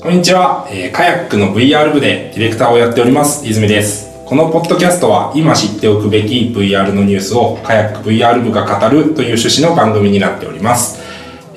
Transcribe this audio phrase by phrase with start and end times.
[0.00, 3.44] こんにちは、えーカヤックの VR 部でディレクターをやっております。
[3.44, 4.06] 泉です。
[4.26, 11.00] このポッドキャストは今知っておくべき VR のニュースをカヤック VR 部が語るという趣旨の番組になっております、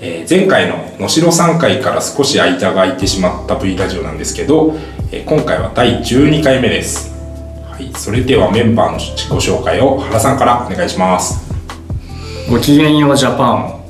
[0.01, 4.73] えー前回の能代3回から少し間が空いてしまった V ラジオなんですけど、
[5.11, 7.11] えー今回は第12回目です。
[7.69, 11.47] はい、それではメンバーの自己紹介を原さんからお願いします。
[12.49, 13.81] ごきげんようジャパン。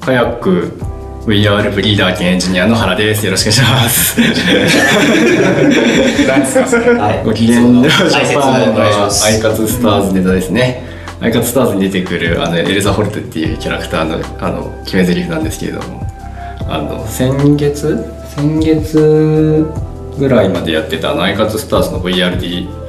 [0.00, 0.87] カヤック
[1.28, 3.26] VR ブリーダー兼エンジニアの原です。
[3.26, 4.18] よろしくお願いします。
[6.98, 7.22] はい。
[7.22, 8.92] ごきげんようジャパンお願い。
[8.94, 9.26] します。
[9.26, 10.86] アイカツスターズネタですね。
[11.20, 16.06] アイカツスターズに出てくるあのエルザ・ホルトっていうキャラクターのあの決め台詞なんですけれども。
[16.66, 18.06] あの先月？
[18.34, 19.66] 先月
[20.18, 22.87] ぐらいまでやってたアイカツスターズの VRD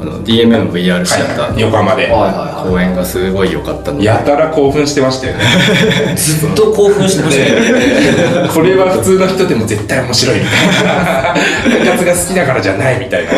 [0.00, 2.12] あの DMMVR シアターの横浜ではい。
[2.12, 4.04] は公演がすごい良かったので。
[4.04, 5.44] やたら興奮してましたよね。
[6.16, 8.48] ずっと興奮してましたね。
[8.54, 10.36] これは普通の人でも絶対面白い。
[10.38, 13.30] みたいな部活が好きだからじゃないみたいな。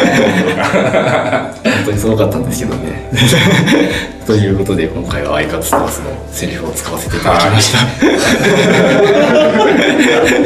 [1.65, 3.11] 本当にすごかったんですけどね。
[4.27, 7.79] ということで今回はアイカツスターズのセリフを使わせていただきました。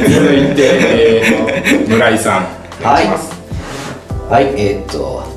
[0.08, 1.54] 続いて、えー
[1.88, 2.46] 村井さん。
[2.80, 3.04] お願い。
[3.04, 3.32] します、
[4.30, 5.33] はい、えーっと、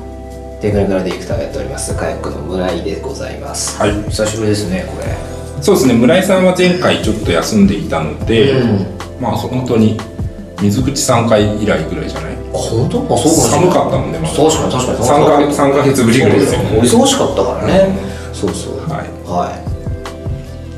[0.60, 3.78] テクニカルディレクターをやっております、カヤックの村井でございます。
[3.78, 3.92] はい。
[4.10, 5.16] 久しぶりですね、これ。
[5.62, 8.54] そうですね村井さんは前回ちょっと休んでいたので、
[9.20, 9.98] まあ本当に
[10.60, 12.32] 水口さん回以来ぐらいじゃない？
[12.32, 13.14] あ、本当？
[13.14, 13.56] あ、そうか。
[13.56, 14.34] 寒かったもんねまだ。
[14.34, 14.98] 確かに確かに。
[14.98, 17.24] 3か三ヶ月ぶりぐらいですよお忙しか。
[17.26, 17.52] ったか。
[17.62, 17.98] らね。
[18.32, 18.78] そうそう。
[18.88, 19.08] はい。
[19.26, 19.62] はい。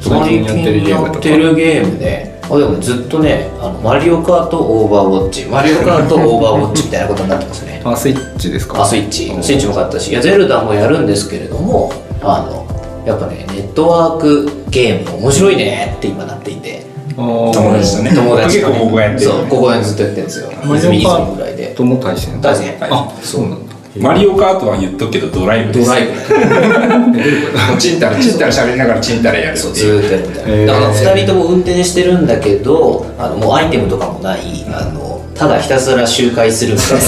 [0.02, 1.20] 最近やってるゲームとか。
[1.22, 7.82] 最近やってるゲームで、あでもねずっとね、あのマリオカートオーバーウォッチ、マリオカートオーバーウォッチみたいなことになってますね。
[7.84, 8.82] あスイッチですか？
[8.82, 9.26] あスイッチ。
[9.42, 12.66] スイッチも買ったしいやゼルダもやるんですけれどもあの
[13.06, 16.88] やっぱねネットワークゲーム面白いねって今なっていて。
[17.16, 18.14] 友達とね。
[18.14, 20.50] 友達と、結構ここやってるそうここでずっとやってるんですよ。
[20.64, 21.74] マリオ泉カ泉ぐらいで。
[21.74, 22.40] とも対戦。
[22.40, 22.80] 大戦。
[22.80, 23.69] はいあそうなんだ。
[23.98, 25.86] マリオカートは言っとくけどドライブです。
[25.86, 26.12] ドライブ。
[26.12, 30.66] も うチンタラチンタラ喋りながらチンタラやるそうずーっとやってた、へー。
[30.66, 36.98] だから2人とも運転してるんだけどあのもうアイテムとかもないあのただひたすら周回するみたい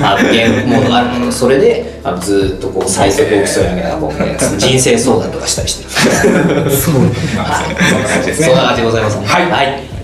[0.00, 1.06] なあのゲームモードがある。
[1.08, 6.70] んだけどそれであのずーっとこう最速を競い上げながらこう、ね、人生相談とかしたりしてる。
[6.70, 6.94] そう。
[7.34, 8.46] まあそんな感じですね。
[8.46, 9.50] そんな感じでございます、はい。
[9.50, 9.98] はい。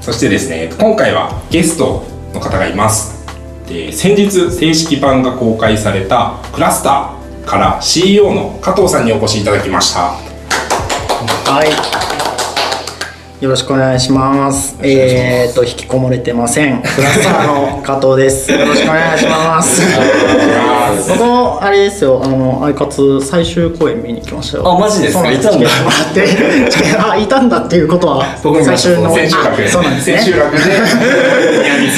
[0.00, 3.19] そしてですね今回はゲストの方がいます
[3.70, 10.10] で先日正式版が公開されたクラスターから CEO の加藤さんにお越しいただきました
[11.50, 11.70] はい。
[13.42, 14.76] よろしくお願いします。
[14.82, 16.82] えーっと、引きこもれてません。
[16.82, 18.52] クラスターの加藤です。
[18.52, 19.80] よろしくお願いします。
[21.08, 24.72] 僕も、あれですよ、あの、アイカツ最終公演見に来ましたよ。
[24.72, 25.30] あマジですか？
[25.30, 25.68] いたんだ。
[27.10, 28.24] あ、いたんだっていうことは、
[28.64, 30.18] 最終の、千秋楽そうなんですね。
[30.18, 30.62] 千秋楽で。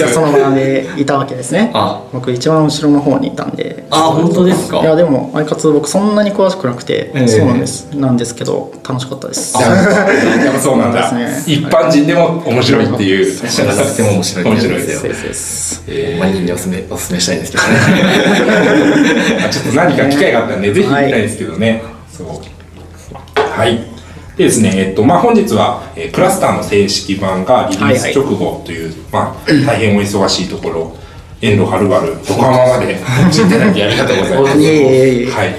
[0.13, 1.71] その場でいたわけですね。
[1.75, 2.01] あ。
[2.13, 3.85] 僕一番後ろの方にいたんで。
[3.91, 4.79] あ本当ですか？
[4.81, 7.29] いやでもアイカツ僕そんなに詳しくなくて、ええ。
[7.29, 7.89] そうなんです。
[7.95, 9.55] なんですけど楽しかったです。
[9.61, 9.61] や
[10.51, 11.09] っぱそうなんだ。
[11.09, 11.55] そうですね。
[11.55, 13.33] 一般人でも面白いっていう。
[13.49, 15.21] 知らなくても面白い面白いですそうです。
[15.21, 15.83] そうです。
[15.89, 17.71] え万人におすすめおすすめしたいんですけどね。
[18.83, 20.73] ーちょっと何か機会があったらね。
[20.73, 23.41] ぜひ行きたいですけどね、そう。
[23.41, 23.77] はい。
[24.37, 30.97] でですね、えっとまあ、本日は、えークラスターの正式版がリリース直後という、まあ、大変お忙しいところ
[31.41, 34.57] 遠路はるばる横浜までお越しいただきありがとうございます。
[34.57, 35.55] はい。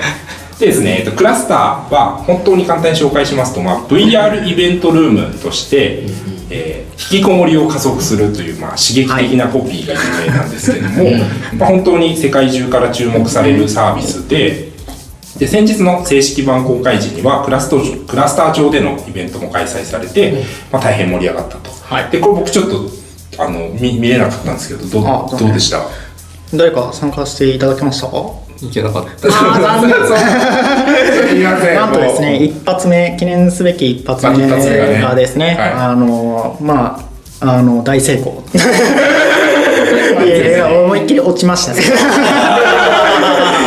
[0.60, 6.04] でですね、えっと、クラスターは本当に簡単に紹介しますと、まあ、VR イベントルームとして、
[6.50, 10.96] えー引きこもりを加速するという、まあ、刺激的なコピーが有名なんですけども、
[11.58, 14.72] まあ、本当に世界中から注目されるサービスで
[15.38, 21.72] で先日の正式版公開時にはクラストクラスター上でのイベントも開催されて、まあ、大変盛り上がったと、
[22.12, 25.84] でこれ僕ちょっとあの見見れなかったんですけどどどうでした？
[26.56, 28.14] 誰か参加していただけましたか？
[28.68, 29.28] いけなかった。
[29.28, 29.96] あ 残念。
[29.96, 31.76] すみません。
[31.76, 31.94] なん。
[31.94, 35.02] とですね一発目記念すべき一発目まあ一発目がね。
[35.02, 35.72] がですね、はい。
[35.72, 37.00] あのま
[37.42, 38.44] ああの大成功。
[40.24, 41.82] いやいや思いっきり落ちましたね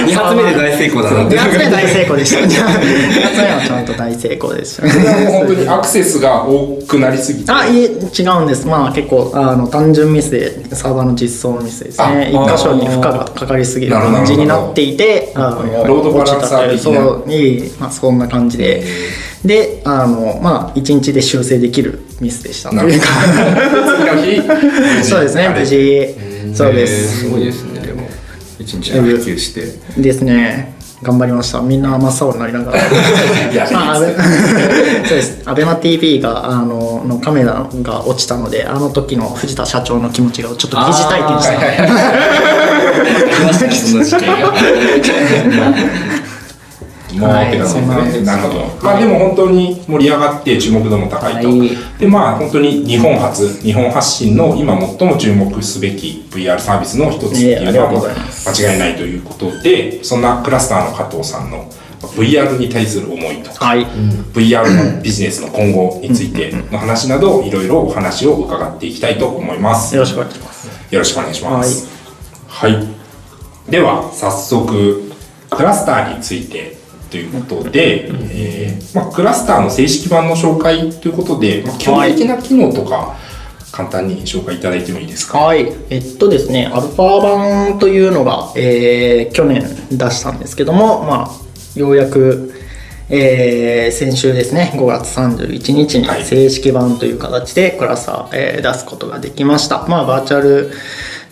[0.07, 1.37] 二発目で大成功だなって。
[1.37, 2.41] 2発目大成功でした。
[2.47, 4.89] 2発目はちゃんと大成功でした。
[4.89, 7.53] それはもう本当にアクセスが多くなりすぎて。
[7.53, 8.67] あいえ違うんです。
[8.67, 12.31] まあ結構あの単純ミスでサーバーの実装のミスですね。
[12.33, 16.91] 一箇所に負荷がかかりすぎる感じになっていてあのロードバランサーそ
[17.27, 18.85] ういいまあそんな感じで。
[19.45, 23.03] であのまあ1日で修正できるミスでしたなるほど。
[24.25, 24.43] 次の日。
[25.09, 26.15] そうですね無事。
[26.55, 27.76] そうでえーすすごいですね
[28.59, 30.01] 一日で普及して。
[30.01, 30.77] ですね。
[31.03, 31.61] 頑張りました。
[31.61, 32.81] みんな真っ青になりながら。
[33.93, 34.07] あ、 そう
[35.09, 35.43] です。
[35.45, 41.61] アベマ t v があののカメラが落ちたのであの時の藤田社長の気持ちがちょっと疑似体験した。
[43.77, 44.55] その事件が
[47.17, 48.27] もってですですね。
[48.27, 48.65] なるほど。
[48.83, 51.49] まあでも本当に盛り上がって注目度も高いと。
[51.49, 57.91] はいでまあ本当に日本初、日本発信の今最も注目すべき VR サービスの一つっていうのは
[58.47, 61.71] 間違いないということで、そんなクラスターの加藤さんの
[62.01, 63.87] VR に対する思いとか、はい
[64.35, 69.95] VR のビジネスの今後についての話などいろいろお話を伺っていきたいと思います。
[69.95, 71.89] よろしくお願いしますよろしくお願いします。
[72.47, 72.97] はい。
[73.71, 75.13] では、早速、
[75.51, 76.76] クラスターについて
[77.11, 83.17] ということで、えーまあ、クラスターの正式版の紹介ということで、まあ、基本的な機能とか、
[83.73, 85.39] 簡単に紹介いただいてもいいですか？
[85.39, 85.71] はい。
[85.91, 92.55] えっとですね、アルファ版というのが、えー去年出したんですけども、まあ、ようやく、
[93.11, 99.87] えー先週ですね、5月31日にはい正式版という形でクラスター、えー出すことができました。
[99.89, 100.73] まあ、バーチャル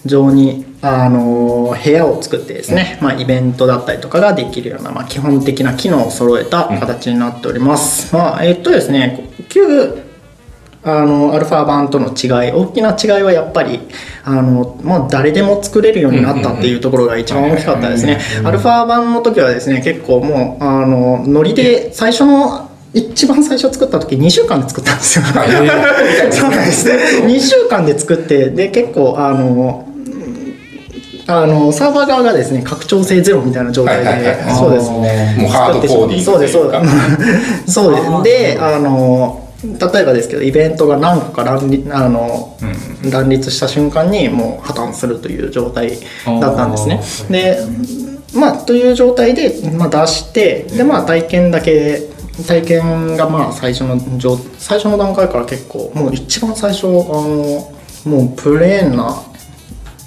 [0.04, 8.14] 上に、あのー部屋を作ってですね、まあ、イベントだったりとかができるような、まあ、基本的な機能を揃えた形になっております。
[8.14, 10.02] まあ、えっとですね、旧
[10.82, 13.80] あのアルファ版との違い大きな違いはやっぱり
[14.22, 14.42] あの
[14.82, 18.20] もう誰でも作れるようになったっていうところが一番大きかったですね。
[18.44, 25.24] アルファ版の時はですね結構もうあのノリで最初の一番最初作った時2週間で作ったんですよ。
[26.30, 29.86] そうなんです2週間で作ってで結構あの
[31.26, 35.04] あのサーバー側がですね拡張性ゼロみたいな状態で、そうですもう
[35.48, 36.78] ハードコーディングそうですそうで
[37.66, 37.72] す。
[37.72, 42.54] そうです であの例えばですけどイベントが何個か乱立あの、
[43.10, 47.00] 乱立した瞬間にもう破綻するという状態だったんですね。
[47.30, 47.58] で
[48.34, 52.02] まあという状態で、まあ、出してでまあ体験だけ
[52.46, 57.72] 体験がまあ最初の状最初の段階から結構もう一番最初あの
[58.04, 59.22] もうプレーンな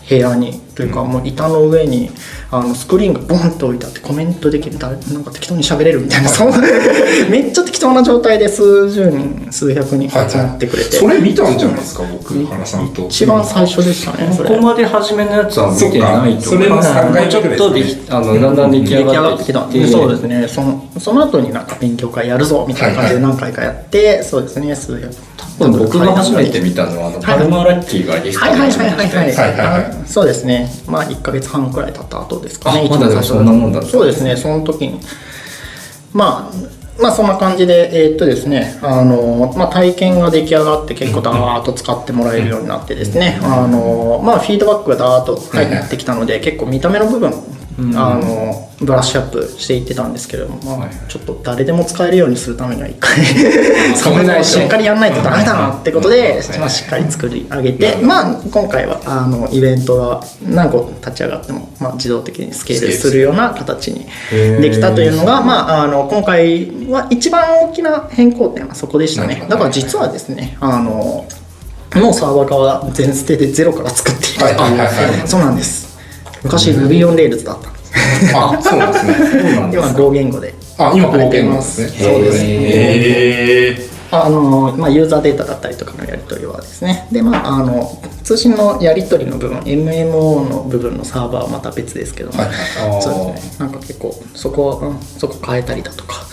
[0.07, 2.11] 部屋にというかもう板の上に
[2.49, 6.57] あのスクリーンがボンと置いてあってコメントできる誰なんか適当に喋れるみたいなそんな
[7.29, 13.07] めっちゃ適当な状態で数十人数百人集まってくれて、それ見たんじゃないですか、僕、原さんと。
[13.07, 14.49] 一番最初でしたねそれ。
[14.49, 25.13] ここまで初めのやつは見てないとそれの三回目ちょっとできあのだんだん出来上上がっててきたきてそうですねそのその後になんか勉強会やるぞみたいな感じで何回かやって、そうですね数百
[25.59, 29.07] 多分僕が初めて見たのはあのパルマーラッキーがゲストはいはいではいはい。
[29.07, 30.03] はい、はいはいはい。
[30.03, 30.69] あそうですね。
[30.87, 32.87] まあ1か月半くらい経った後ですかね。
[32.89, 34.99] まだそんなもんだそうですねその時に。
[36.13, 47.31] まあまあそんな感じでえーっとですねあの、まあ、体験が出来上がって結構ダーッと使ってもらえるようになってですねあのまあフィードバックがダーッと入ってきたので結構見た目の部分
[47.95, 53.23] あのブラッシュアップしていってたんですけれども、まあ、ちょっと誰でも使えるようにするためには一回
[54.43, 69.45] しっかりやんないとダメだなってことで、まあ、しっかり作り上げて、まあ、今回はあのイベントが何個立ち上がっても、まあ、自動的にスケールするような形にできたというのが、まあ、あの今回は一番大きな変更点はそこでしたね。
[69.47, 71.25] だから実はですねあの
[71.95, 74.39] もうサーバー側全捨てでゼロから作っている
[75.23, 75.27] い。
[75.27, 75.86] そうなんです
[76.43, 79.13] 昔 Ruby on Rails だったんですあ、そうなんですね。
[79.73, 81.87] 今5言語であ、今、合計なんですね。
[81.87, 87.07] そうですへーあの、まあ、ユーザーデータだったりとかのやり取りはですね。
[87.11, 93.01] でまああの通信のやり取りの部分 MMO の部分のサーバーはまた別ですけども、はい。
[93.01, 93.65] そうですね。
[93.65, 96.25] なんか結構そこは、うんそこ変えたりだとか、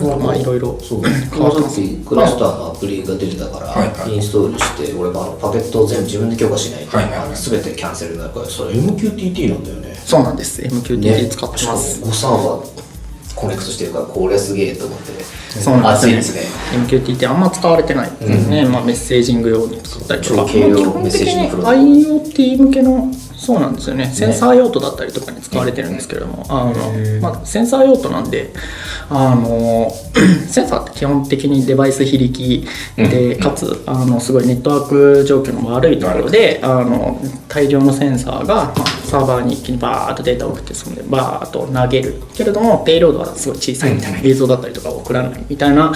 [0.00, 0.78] なんかまあいろいろ。
[0.80, 3.88] そうこの時クラスターのアプリが出てたから、はい。
[3.88, 9.94] はいインストールして俺もあのパケットを全部自分で許可しないと、はいはい全てキャンセルになるからそれ MQTT なんだよね。
[9.94, 10.62] そうなんです。
[10.62, 12.89] MQTT 使ってます、5サーバー
[13.40, 15.12] コネクトしてるからこれすげえと思って
[15.60, 16.42] そうなん熱いですね。
[16.78, 24.04] MQTT あんま使われてないですね、まあ、メッセージング用に使ったりとか、基本的メッセージンに IoT 向けのそうなんですよね。
[24.04, 26.74] センサー用途だったりとかに使われてるんですけれども、あの
[27.22, 28.52] まあ、センサー用途なんで
[29.08, 29.90] あの
[30.46, 32.66] センサーって基本的にデバイス非力
[32.96, 37.18] で、かつあのすごいネットワーク状況の悪いところであの
[37.48, 45.94] 大量のセンサーが、まあ、サーバーに一気にバーッとデータを送ってそんでバーッと投げるけれどもペイロードはすごい小さいみたいな映像だったりとか送らないみたいな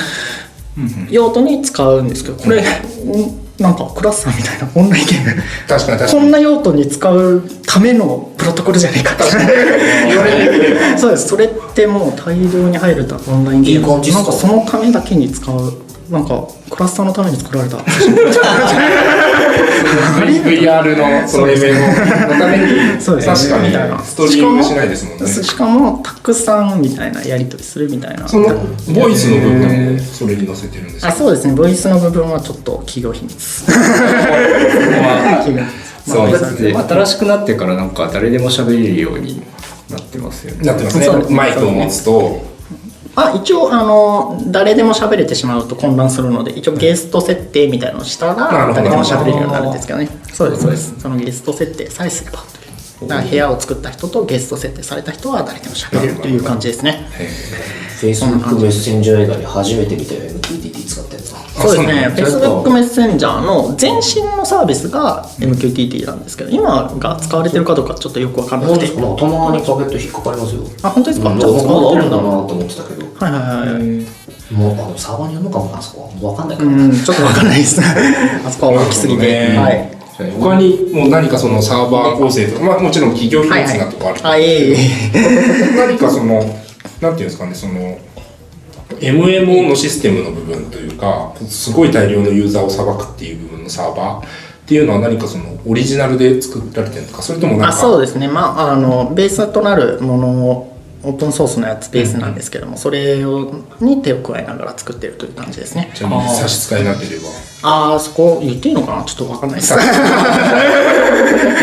[1.10, 2.64] 用途に使うんですけどこれ、
[3.04, 6.12] うんなんかクラスターみたいなオンラインゲーム確かに確かに。
[6.12, 11.28] こんな用途に使うためのプロトコルじゃねえかってそうです。
[11.28, 15.72] それってもう大量に入るとオンラインゲームなんかそのためだけに使う。
[16.10, 17.78] なんかクラスターのために作られた
[20.44, 22.58] VR のその MMO のため
[22.94, 23.34] にそうですね。
[23.34, 23.88] 確かみたい。
[23.90, 28.26] なにストリームしないですもんねしかもたくさんみたいなやり取りするみたいな。
[28.28, 28.48] その
[28.94, 31.08] ボイスの部分もそれに載せてるんですか？
[31.08, 31.54] あそうですね。
[31.54, 33.34] ボイスの部分はちょっと企業秘密。
[36.06, 36.18] そう。
[36.18, 39.42] まあですね新しくなってからなんか誰でも喋れるように
[39.90, 40.64] なってますよね。
[40.66, 41.06] なってますね。
[41.30, 42.42] マイクを持つと
[43.16, 50.08] あ一応あの誰でも喋れてしまうと混乱するので一応ゲスト設定みたいなのをしたら誰でも喋れるようになるんですけどね。
[50.32, 51.00] そうですそうです。
[51.00, 52.38] そのゲスト設定さえすれば
[53.06, 57.08] だから部屋を作った人とゲスト設定された人は誰でも喋れるという感じですね。
[58.00, 61.78] Facebook メッセンジャー以外に初めて見たよ MQTT 使ってるのそうです。
[61.78, 62.22] ねそうなんだ。
[62.64, 68.88] Facebook メッセンジャーの前身のサービスが MQTT なんですけど今が使われてるかどうかちょっとよくわかんなくて。
[68.88, 69.10] たま
[69.56, 70.62] にパケット引っかかりますよ。
[70.82, 71.30] あ本当ですか？
[71.30, 71.38] うん。
[71.38, 73.02] じゃあまだまだあるんだなはと思ってたけど。
[73.04, 73.40] いはいはい
[73.78, 74.52] はい。
[74.52, 76.30] もうあのサーバーにあるのかもなそこは。
[76.32, 77.80] わかんないけうど、んちょっとわかんないです。
[78.46, 79.56] あそこは大きすぎて、ね。
[79.58, 84.72] はい他にもう何かそのサーバー構成とか、まあ、もちろん企業秘密なとこあるけど、あいえい。
[84.72, 87.98] え何かそのなんていうんですかねその
[89.00, 94.28] MMO のシステムの部分というかすごい大量のユーザーをさばくっていう部分のサーバーっ
[94.66, 98.28] ていうのは何かそのオリジナルで作られてるのかそれともなんあかそうですね。
[98.28, 100.73] まああのベースとなるものを
[101.04, 105.90] オープンソースのやつベースなんですけども、それをに手を加えながら作ってるという感じですね。
[105.94, 107.28] ちなみに差し支えなければ
[107.62, 109.04] ああそこ言っていいのかな？
[109.04, 109.74] ちょっとわかんないです。
[109.76, 109.76] い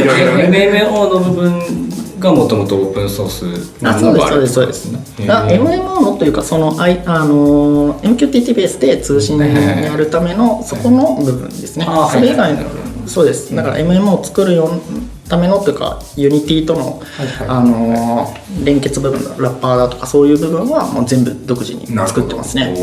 [0.05, 0.87] ろいろね。
[0.89, 1.89] MMO の部分
[2.21, 3.45] がもともとオープンソース
[3.85, 13.55] あそうですそうですそうですあ MMO のというかその、I、あの MQTT ベースで通信にやるためのそこの部分ですねあーそれ以外のはいはいそうです。
[13.55, 17.01] だから MMO を作るようためのというか Unity との、
[17.47, 22.75] あの連結部分ラッパーだとかそういう部分はもう全部独自に作ってますね。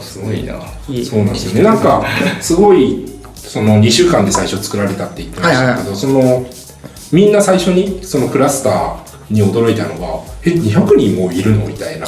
[0.00, 0.60] すごいな。
[1.04, 1.62] そうなんですよね。
[1.62, 2.04] なんか
[2.40, 6.46] すごいその2週間で最初作られたって言ってましたけど、その
[7.12, 8.96] みんな最初にそのクラスター
[9.30, 12.06] に驚いたのがえ200人もいるのみたいな、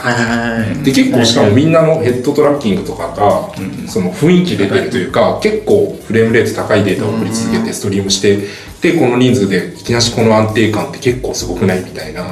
[0.82, 3.48] で結構しかもみんなのヘッドトラッキングとかが、
[3.88, 8.38] その雰囲気出てるというか結構フレームレート高いデータを送り続けてストリームして
[8.80, 12.24] でこの人数でいきなしこの安定感って結構すごくないみたいな、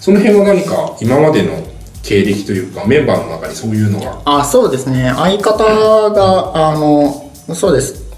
[0.00, 1.64] その辺は何か今までの
[2.02, 5.12] 経歴というかメンバーの中にそういうのがあそうですね。
[5.14, 5.62] 相方
[6.10, 8.10] があのそうです。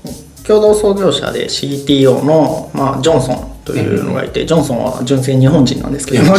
[0.45, 6.25] 共同創業者で CTO の、まあ、ジョンソンというのがいて、ジョンソンは純正日本人なんですけど。
[6.25, 6.39] もあ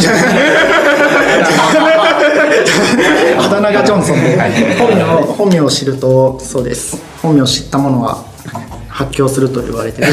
[3.49, 4.37] だ名がジョンソンで。
[4.77, 7.01] 本名本名を知るとそうです。
[7.21, 8.25] 本名を知った者は
[8.89, 10.11] 発狂すると言われてる。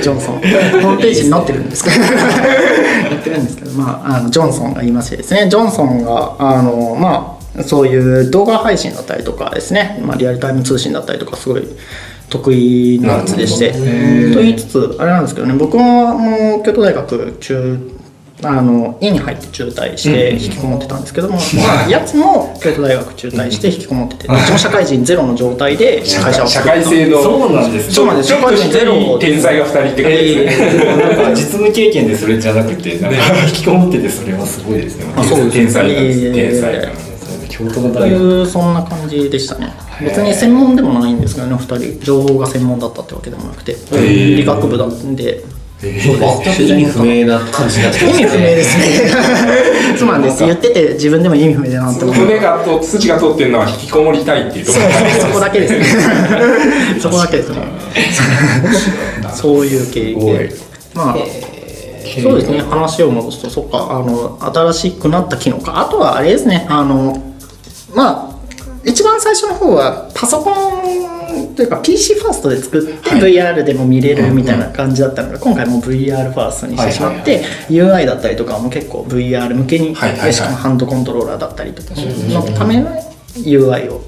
[0.00, 0.36] ジョンソン。
[0.36, 1.96] ホームページに載ってるんですけど。
[1.96, 2.02] や
[3.18, 5.48] ってるんですけど、まあ、あのジョンソンがいましてですね。
[5.48, 7.96] ジョンソンがあのまあそうい
[8.26, 11.66] う動画配信だったりとかですね、まあ、リアルタイム通信だったりとかすごい
[12.28, 13.72] 得意なやつでして。
[13.72, 17.96] と言いつつあれなんですけどね僕はもう京都大学中
[18.42, 27.92] あの院に入って中退して引きこもってたんですけども、まあ、やつも京都大学中退して引きこもってて、どっちも社会人ゼロの状態で会社を社会性のそうなんです。
[27.92, 28.28] そうなんです。
[28.28, 30.50] ちょっと低い天才が2人って感じで。
[30.52, 35.14] すね、なんか実務経験でそれじゃなくて、なんか引きこもっててそれはすごいですね。
[35.16, 36.92] あそうです天才なんです天才なん
[37.48, 38.22] 京都のと大学。
[38.22, 42.04] いうそんな感じでしたね別に専門でもないんですけどね2人。
[42.04, 45.44] 情報が専門だったってわけでもなくて理学部だんで。
[45.78, 45.92] 全
[46.56, 48.84] く意味不明な感じ意味不明ですね。
[49.98, 52.16] そうなんです言ってて自分でも意味不明だなって思う。
[52.16, 54.84] 骨がと筋が通ってるのは引きこもりたいっていうところ。
[55.20, 55.84] そこだけですね。
[56.98, 57.58] そこだけですね。
[59.34, 60.56] そういう経緯で
[60.94, 61.16] まあ
[62.22, 62.62] そうですね。
[62.70, 63.88] 話を戻すとそっか。
[63.90, 65.78] あの新しくなった機能か。
[65.80, 66.66] あとはあれですね。
[66.70, 67.22] あの
[67.94, 68.35] まあ
[68.86, 80.34] 一番最初の方はパソコンというか PC ファーストで作って VR でも見れるみたいな感じだったのが今回も VR ファーストにしてしまって UI だったりとかも結構 VR 向けにはいはいはい。
[80.34, 82.90] しかもハンドコントローラーだったりとかのための
[83.34, 84.02] UI をっ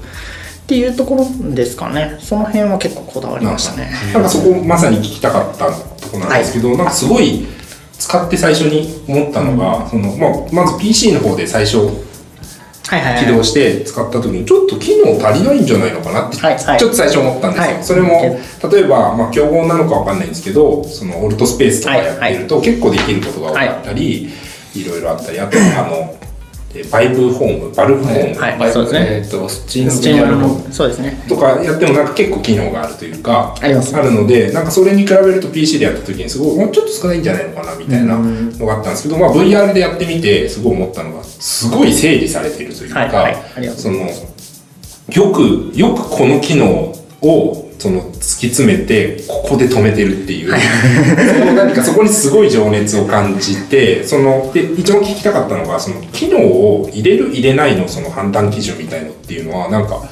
[0.69, 2.17] ていうところですかね。
[2.21, 3.91] その辺は結構こだわりましたね。
[4.13, 7.45] なんかそこまさに聞きたかったところなんですけど、なんかすごい
[7.97, 10.31] 使って最初に思ったのが、そのまあ、
[10.65, 12.08] まず PC の方で最初はいはいはい
[13.19, 16.79] 起動して使った時にちょっと機能足りないんじゃないのかなって、はいはい。
[16.79, 17.83] ちょっと最初思ったんですよ、はい。
[17.83, 18.39] それも
[18.71, 24.29] 例えば、まあ、競合なのかわかんないんですけどそのオルトスペースとかやってると結構できることが多かったり、
[24.75, 26.18] い、ろいろあったりあとあのえ
[26.91, 29.07] バイブホームバルブホーム、はいそうですね。
[29.09, 31.25] えっと、スチームスチームそうですね。
[31.27, 33.95] とかやってもなんか結構機能があるというかあります。
[33.95, 44.07] るのでなんかそれに比べると PC でやった時にすごいもうちょっと少ないんじゃないのかなみたいなのがあったんですけど、まあ、VR でやってみてすごい思ったのがすごい整理されているというか、はいはいその
[45.09, 60.03] よくよくこの機能をその突き詰めてここで止めてるっていう、その何かそこにすごい情熱を感じてそので一番聞きたかったのがその機能を入れる入れないのその判断基準みたいのっていうのはなんか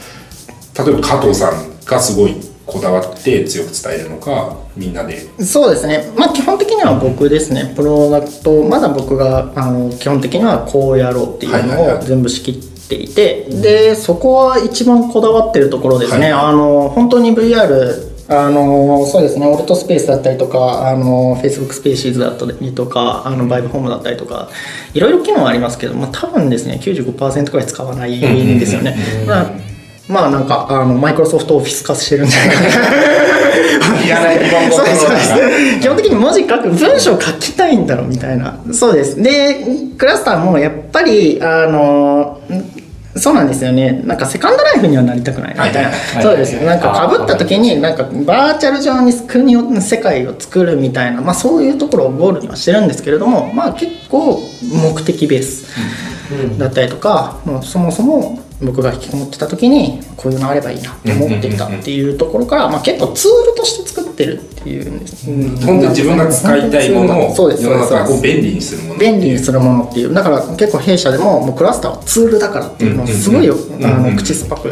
[0.83, 5.19] 例えば加藤さんがすごいこだわって強く伝えるのかみんなで。
[5.43, 11.87] そうですね、まあ、基本的には僕ですね、プロダクト、まだ僕があの基本的にはこうやろうっていうはいはいはい。
[11.95, 16.49] のを全部仕切っていて、でそこは一番こだわってるところですね、はい。
[16.49, 24.49] あの本当に VR、あのそうですね、オルトスペースだったりとか、あの Facebook スペーシーズだったりとか、あのバイブホームだったりとか、
[24.93, 28.97] いろいろ機能はありますけど、まあ、多分ですね、95%くらい使わないんですよね。
[29.27, 29.51] まあ
[30.09, 32.69] まあなんかあのマイクロソフトオフィス化してるんじゃないかな。
[34.05, 34.35] いら
[35.81, 38.57] 基本的に文字書く文章書きたいんだろうみたいな。
[38.71, 39.21] そうです。
[39.21, 39.65] で
[39.97, 42.76] クラスターもやっぱりあのん
[43.17, 44.01] そうなんですよね。
[44.05, 55.67] なんかセカンドライフにはなりたくないみたいな、そうですなんかかぶった時になんかバーチャル上に国を世界を作るみたいな、まあ、そういうところをゴールにはしてるんですけれどもまあ結構目的ベース
[56.57, 65.55] だったりとか、もうそもそも僕が引きこもってた時にこういうのあればいいなと思っていたっていうところから、まあ、結構ツールとして作ってるっていうんです、うん。
[65.57, 67.63] 本当に自分が使いたいものをそうです。
[67.63, 68.99] 世の中を便利にするもの。
[68.99, 70.13] 便利にするものっていう。
[70.13, 74.71] だから結構弊社でももうクラスターはツールだからっていうのをすごい、あの口酸っぱく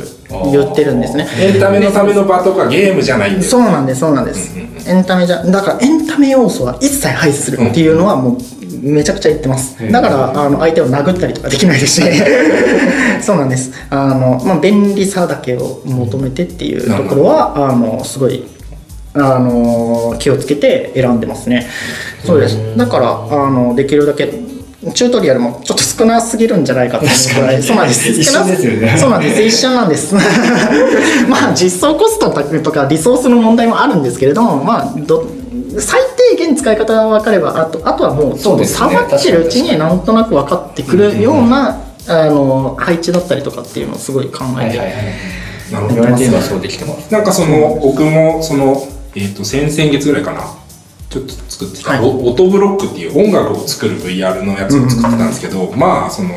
[0.51, 1.27] 言ってるんですね。
[1.39, 7.59] エンタメのための場とかゲームじゃないんでそうなんですそうなんです、エンタメじゃだからエンタメ要素は一切排除する。
[7.61, 8.37] っていうのはもう
[8.81, 9.77] めちゃくちゃ言ってます。
[9.91, 12.03] だからあの相手を殴ったりとかできないですし
[13.25, 13.71] そうなんです。
[13.89, 18.43] あの、まあ、便利さだけを求めてっていうところはあのすごい
[19.15, 21.67] あの気をつけて選んでますね。
[22.23, 22.77] そうです。
[22.77, 24.27] だからあのできるだけ
[24.93, 27.63] チュートリアルもちょっと少なすぎるんじゃないかっていうぐらい。
[27.63, 28.09] そうなんです。
[28.11, 28.95] 一緒ですよね。
[28.97, 29.41] そうなんです。
[29.41, 30.13] 一緒なんです。
[31.27, 35.25] まあ実装コストとかリソースの問題もあるんですけれどもまあど
[35.79, 38.77] 最低限使い方が分かればあとあとはもうそうですね。
[38.77, 44.77] 触ってるうちになんとなく分かってくるような、あの配置だったりとかっていうのをすごい考えて、
[45.73, 45.95] なるほど。
[45.95, 47.11] 言われてみればそうできてます。
[47.11, 50.41] なんかその僕もその、えー、と先々月ぐらいかな。
[51.09, 51.99] ちょっと作ってた、はい。
[52.01, 56.29] オオトブロックっていう音楽を作る VR のやつを作ってたんですけど、まあその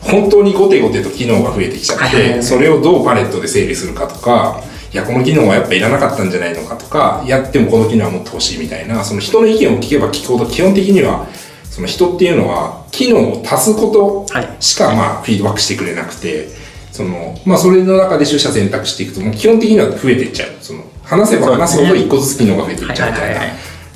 [0.00, 2.42] 本当にゴテゴテと機能が増えてきちゃって、はいはいはい。
[2.42, 11.28] それをどうパレットで整理するかとかいやこの機能はやっぱいらなかったんじゃないのかとかやってもこの機能はもっと欲しいみたいなその人の意見を聞けば聞くほど基本的には
[11.70, 14.56] その人っていうのは機能を足すことはい。
[14.60, 16.48] しかまあフィードバックしてくれなくて
[16.92, 20.50] そのまあそれの中で取捨選択していくともう基本的には増えていっちゃう。
[20.60, 23.40] その話せば話すほど一個ずつ機能が増えていっちゃうみたいな。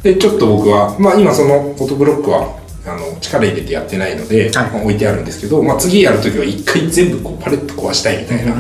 [0.03, 4.71] でちょっと僕はまあ今そのフォトブロックはあの力入れてやってないので、はい。
[4.71, 8.55] まあ置いてあるんですけど、まあ、次やるときは一回全部こうパレット壊したいみたいな、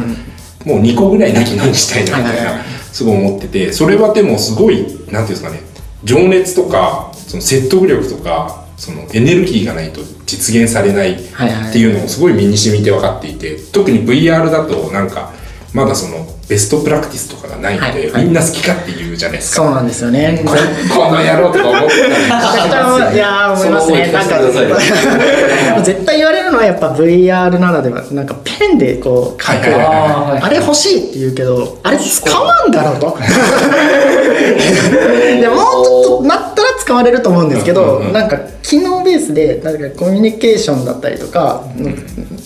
[0.65, 5.61] もう2個ぐらいな機能にしたいなみたいなすごい思っててそれはでもすごいなんていうんですかね
[6.05, 11.17] 情熱とかその説得力とかそのエネルギーがないと実現されないっ
[11.73, 15.33] ていうのをすごい身に染みて分かっていて特に VR だとなんか
[15.73, 18.25] まだそのベストプラクティスとかがないので、はいはい。
[18.25, 19.63] みんな好きかって言うじゃないですか。
[19.63, 20.43] そうなんですよね。
[20.45, 20.51] こ
[20.95, 22.13] この野郎とか思ってたり。
[23.17, 24.13] いやー思いますね。
[24.13, 24.39] なんか
[25.83, 29.73] 絶対言われるのはやっぱ VR ならではなんかペンでこう書く、はいはい。
[29.73, 33.17] はいはいあれ欲しいって言うけどあれ使わんだろうと。
[35.41, 38.13] でもうちょっとなったら使われると思うんですけど、うんうんうん。
[38.13, 41.65] なんか機能ベースでなんかコミュニケーションだったりとか、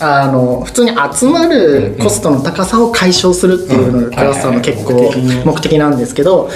[0.00, 5.12] あの普通に集まるコストの高さを解消するっていうのがクラスターの結構
[5.44, 6.50] 目的なんですけど、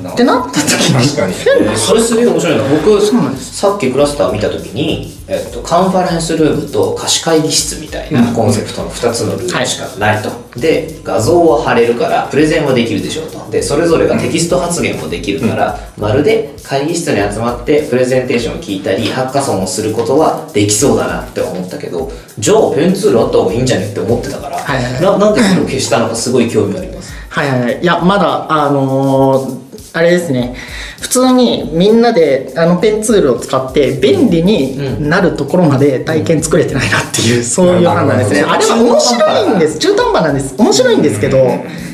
[0.00, 1.06] ってなった時に。
[1.06, 1.34] 確かに。
[1.76, 3.56] それすげえ面白いの僕そうなんです。
[3.56, 13.50] さっきクラスター見た時に、えっと、カンファレンスルームと貸し会議室みたいなコンセプトの2つのルームしかないと、で画像は貼れるからプレゼンはできるでしょうと。
[13.50, 25.02] でそれぞれがテキスト発言もできるから、まるで会議室に集まってプレゼンテーションを聞いたりハッカソンをすることはできそうだなって思ったけどじゃあペンツールあった方がいいんじゃねって思ってたから、はいはいはい。
[25.02, 27.12] ななんでそれを消したのかすごい興味あります。
[27.30, 27.80] はいはいはい。
[27.80, 29.63] いやまだあのー
[29.94, 30.56] あれですね。
[31.04, 39.78] 普通にみんなであのペンツールを使って便利になるところまで体験作れてないなっていう、そういう判断ですね、うんあれは面白いんです。
[39.78, 40.54] 中途半端なんです。
[40.56, 41.44] 面白いんですけど、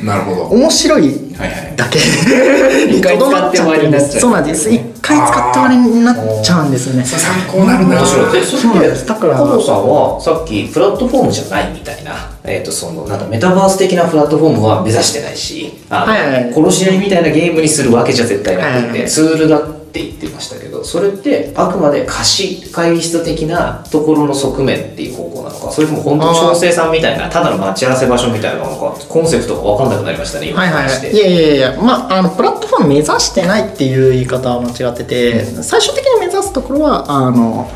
[0.05, 0.43] なるほど。
[0.43, 1.75] 面白いはいはい。
[1.75, 1.99] だけ。
[2.87, 4.21] 一回使って終わりになっちゃう。
[4.21, 4.69] そうなんです。
[4.69, 7.03] 一回使って終わりになっちゃうんですよね。
[7.03, 7.97] 参考になるな。
[7.97, 9.05] 面白いでそそうなんれです。
[9.05, 12.11] だから加藤さんはさっきプラットフォームじゃないみたいな,、
[12.43, 31.11] えー、とそのなんかメタバース的なプラットフォームは目指してないし殺し合いみたいなゲームにするわけじゃ絶対なくて、ツールだって言ってましたけどどそれってあくまで貸し会議室的なところの側面っていう方向なのかそれとも本当調整さんみたいなただの待ち合わせ場所みたいなのかコンセプトが分かんなくなりましたね今はいはい。
[31.11, 37.69] い、いやいやいやまああのプラットフォーム目指してないっていう言い方は間違ってて、最終的に目指すところはあの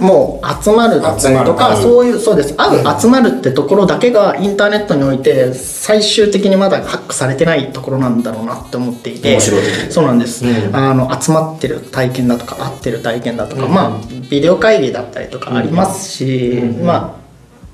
[0.00, 2.54] もう集まるだったりとかそういうそうです。
[2.54, 10.76] 会う集まるってところだけがインターネットにおいて最終的にまだハックされてないところなんだろうなって思っていてそうなんです、うん。
[10.76, 17.18] あの集まってる体験だとか会ってる体験だとか、まあビデオ会議だったりとかありますし、まあ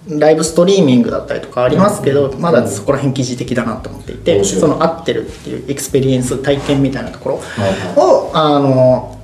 [0.08, 7.40] ライブストリーミングだったりとかありますけど、まだそこら辺疑似的だなと思っていて、その会ってるっていう experience 体験みたいなところ
[7.96, 9.18] を、あの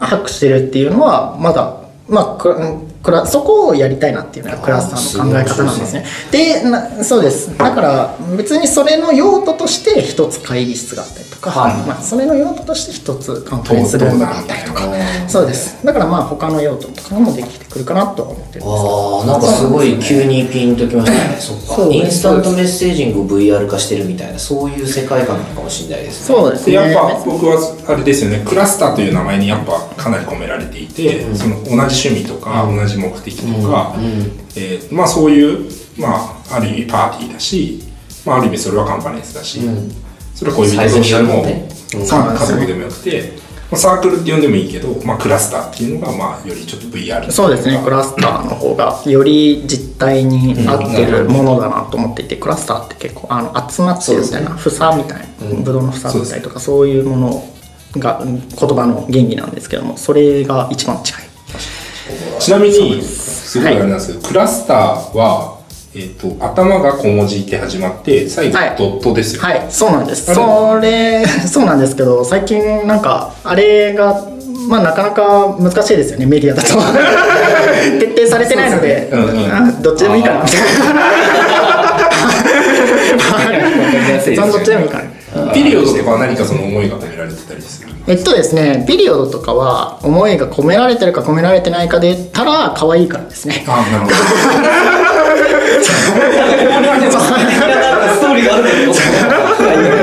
[0.00, 6.04] ハックしてるっていうのはまだまあクラそこをやりたいなっていうのがクラスターの考え方なんですね。
[6.32, 7.56] でなそうです。
[7.56, 11.86] だから別にそれの用途として一つ会議室があったりとか、はい。
[11.86, 14.92] まあ、それの用途として一つカンファレンスルームがあったりとか。
[15.28, 15.86] そうです。
[15.86, 18.66] だからまあ他の用途とかもできてくるかなとは思ってるんです。
[18.66, 21.36] ああなんかすごい急にピンときましたね。
[21.38, 21.74] そっか。
[21.76, 26.36] そうインスタントメッセージングを VR 化してるみたいなそういう世界観なのかもしれないですね。
[26.36, 26.72] そうですね。
[26.72, 28.42] でやっぱ僕はあれですよね。
[28.44, 33.94] クラスターという名前にやっぱかなり込められていて、その同じ趣味とか、同じ目的とか、
[34.56, 37.82] えーまあ、そういう、まあ、ある意味パーティーだし、
[38.24, 39.60] まあ、ある意味それはカンファレンスだし、
[40.34, 41.68] それは恋人同士でも、ね。
[41.92, 43.32] 家族でもよくて、
[43.70, 47.80] まあ、サークルって呼んでもいいけど、まあ、クラスターっていうのが、まあ、よりちょっと VR そうですね。
[47.82, 55.26] クラスターの方がより実態に合ってるものだなと思っていてクラスターって結構あの集まってるみたいな房みたいな
[55.64, 57.48] ブドウの房だったりとかそういうもの
[57.96, 61.24] がうん言葉の原理なんですけどもそれが一番近い
[62.38, 63.58] ちなみにす。
[63.60, 65.56] ごいあれなんですけど、クラスターは、
[65.94, 68.74] えー、と頭が小文字って始まって最後はい。
[68.76, 69.66] ドットですよ、はい。
[69.70, 70.34] そうなんです。
[70.34, 74.22] それ そうなんですけど最近なんかあれが
[74.68, 76.68] まあなかなか難しいですよねメディアだと。
[77.98, 78.88] 徹底されてないので。
[78.88, 79.08] ね。
[79.12, 79.52] うんうん。
[79.52, 80.42] あどっちでもいいかな。
[80.44, 80.56] みた
[84.32, 85.04] いなどっちでもいいかな
[85.52, 93.64] ピリオドとかは何かその思いが込められてたりするえっとですねピリオドとかは思いが込められてるか込められてないかで言ったら可愛いからですね。
[93.68, 94.14] あなるほど。
[98.16, 98.92] ストーリーがあるんだよ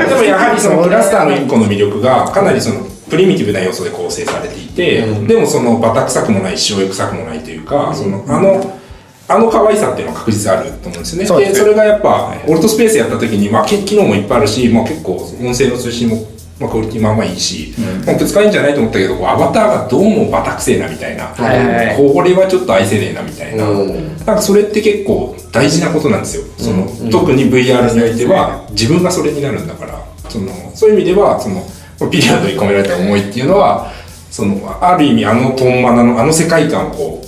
[0.08, 8.80] でもやはりそのクラスターの一個の魅力がかなりそのプリミティブな要素で構成されていて、でもそのバタ臭くもないし塩臭くもないというか、そのあの
[9.26, 11.26] あの可愛さっていうのは確実あると思うんですよね。
[11.26, 16.16] そうでそれがやっぱオルトスペースやった時に、まあ、け機能もいっぱいあるし、まあ、結構音声の通信も、
[16.60, 17.74] まあ、クオリティまあまあいいし、
[18.06, 24.16] まあ、使いいんじゃないと思ったけどこうアバターがどうもバタくせえなみたいな、はいこれはちょっと愛せねえなみたいな、うん。
[24.18, 26.44] なんかそれって結構大事なことなんですよ。
[26.58, 31.64] その特に VR においては自分がそれになるんだから、そのそういう意味ではその
[32.10, 33.90] ピリオドに込められた思いっていうのは、
[34.30, 37.22] そのある意味あのトンマナのあの世界観をこ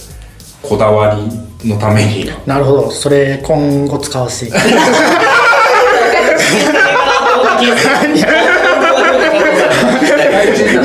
[0.65, 2.31] うこだわりのために。
[2.47, 2.91] なるほど。
[2.91, 4.55] それ今後使わせてい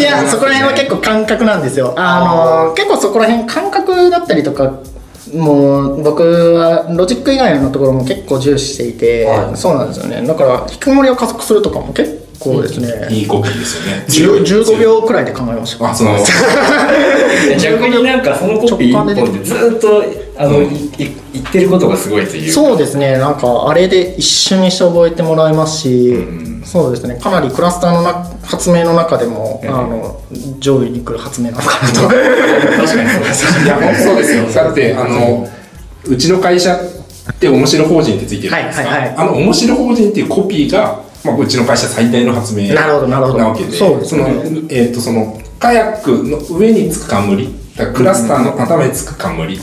[0.02, 1.94] やそこら辺は結構感覚なんですよ。
[1.96, 4.80] あの結構そこら辺感覚だったりとか
[5.34, 6.24] もう僕
[6.56, 9.58] はロジック以外のところも結構重視していて、はい。
[9.58, 10.26] そうなんですよね。
[10.26, 14.06] だから引きこもりを加速するとかも結構ですね、いいコピーですよね。
[14.42, 15.02] 10 15秒。
[15.04, 16.18] くらいで考えましたあ、その、
[17.62, 20.04] 逆になんかそのコピー一本でずっと
[20.38, 20.92] あの、いい
[21.34, 22.52] 言ってることがすごいという。
[22.52, 23.18] そうですね。
[23.18, 26.16] なんかあれで一瞬にして覚えてもらえますし、
[26.64, 27.16] そうですね。
[27.20, 30.22] かなりクラスターのな発明の中でも、あの
[30.60, 32.02] 上位に来る発明なのかなと。
[32.02, 33.60] 確かにそうです。
[33.66, 34.64] いや、本当そうですよ。
[34.64, 35.48] だって、あの、
[36.06, 38.90] うちの会社って面白法人ってついてるじゃないですか。
[38.90, 39.16] はいはいはい。
[39.18, 43.40] あの面白法人っていうコピーが、まあ、うちの会社最大の発明なるほどなるほど。
[43.40, 44.24] わけで、そうですね。
[44.24, 47.48] の、えっ、と、その、カヤックの上につく冠、
[47.94, 49.60] クラスターの頭につく冠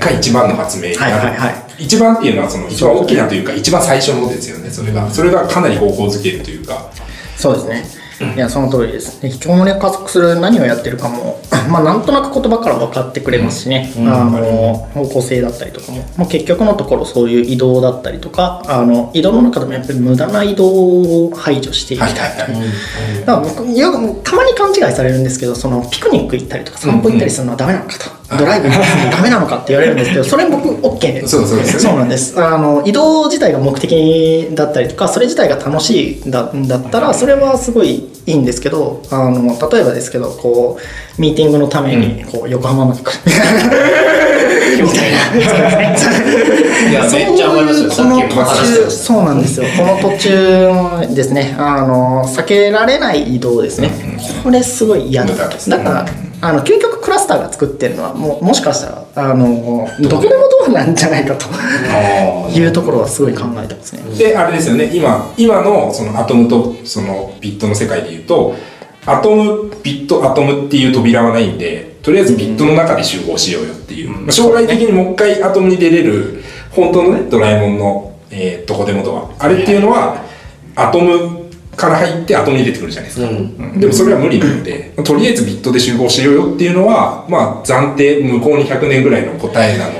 [0.00, 1.12] が一番の発明になる。
[1.12, 5.10] はいはいはい一番っていうのは、その、一番大きなというか、一番最初のですよね、それが。
[5.10, 6.90] それがかなり方向づけるというか。
[7.38, 8.00] そうですね。
[8.36, 9.20] いや、その通りです。
[9.22, 22.10] で引きこもりを加速する何をやってるかも、 まあ、なんとなく言葉から分かってくれますしね、あの、方向性だったりとかも、まあ、結局のところそういう移動だったりとか、あの、移動の中でもやっぱり無駄な移動を排除していきたい。
[22.10, 23.20] はいはいはい。
[23.20, 28.04] だから僕よくたまに勘違いされるんですけどそのピクニック行ったりとか散歩行ったりするのはダメなのかと、
[28.38, 28.74] ドライブに
[29.10, 31.30] ダメなのかって言われるんですけどそれ僕 OK です。
[31.30, 31.88] そうそうですよね。
[31.88, 32.40] そうなんです。
[32.40, 43.20] あの移動自体が目的だったりとかそれ自体が楽しいんだだったらそれはすごいいいんですけどあの例えばですけどこうミーティングのためにこう横浜まで来る。
[44.80, 45.18] みたいな。
[46.90, 47.90] いや めっちゃわかりますよ。
[47.90, 49.66] さっきも話してましたそうなんですよ。
[49.76, 51.54] この途中ですね。
[51.58, 53.90] あの避けられない移動ですね、
[54.44, 56.06] これすごい嫌だだから
[56.42, 61.46] あの究極クラスターが作ってるのはもうもしかしたらあのどこでもドアなんじゃないかと
[62.50, 64.02] いうところはすごい考えてますね。
[64.16, 64.90] であれですよね。
[64.94, 68.54] 今今のそのアトムとそのビットの世界でいうと
[69.06, 80.22] アトムビットアトムっていう扉はないんでとりあえずビットの中で集合しようよっていう、まあ将来的にもう一回アトムに出れる本当のねドラえもんの、えーどこでもドアあれっていうのは
[80.76, 81.39] アトム
[81.80, 83.80] から入ってアトムに出てくるじゃないですか、うん。
[83.80, 89.99] でもそれは無理なのでとりあえずビットで集合しようよっていうのはまあ暫定向こうに100年ぐらいの答えなの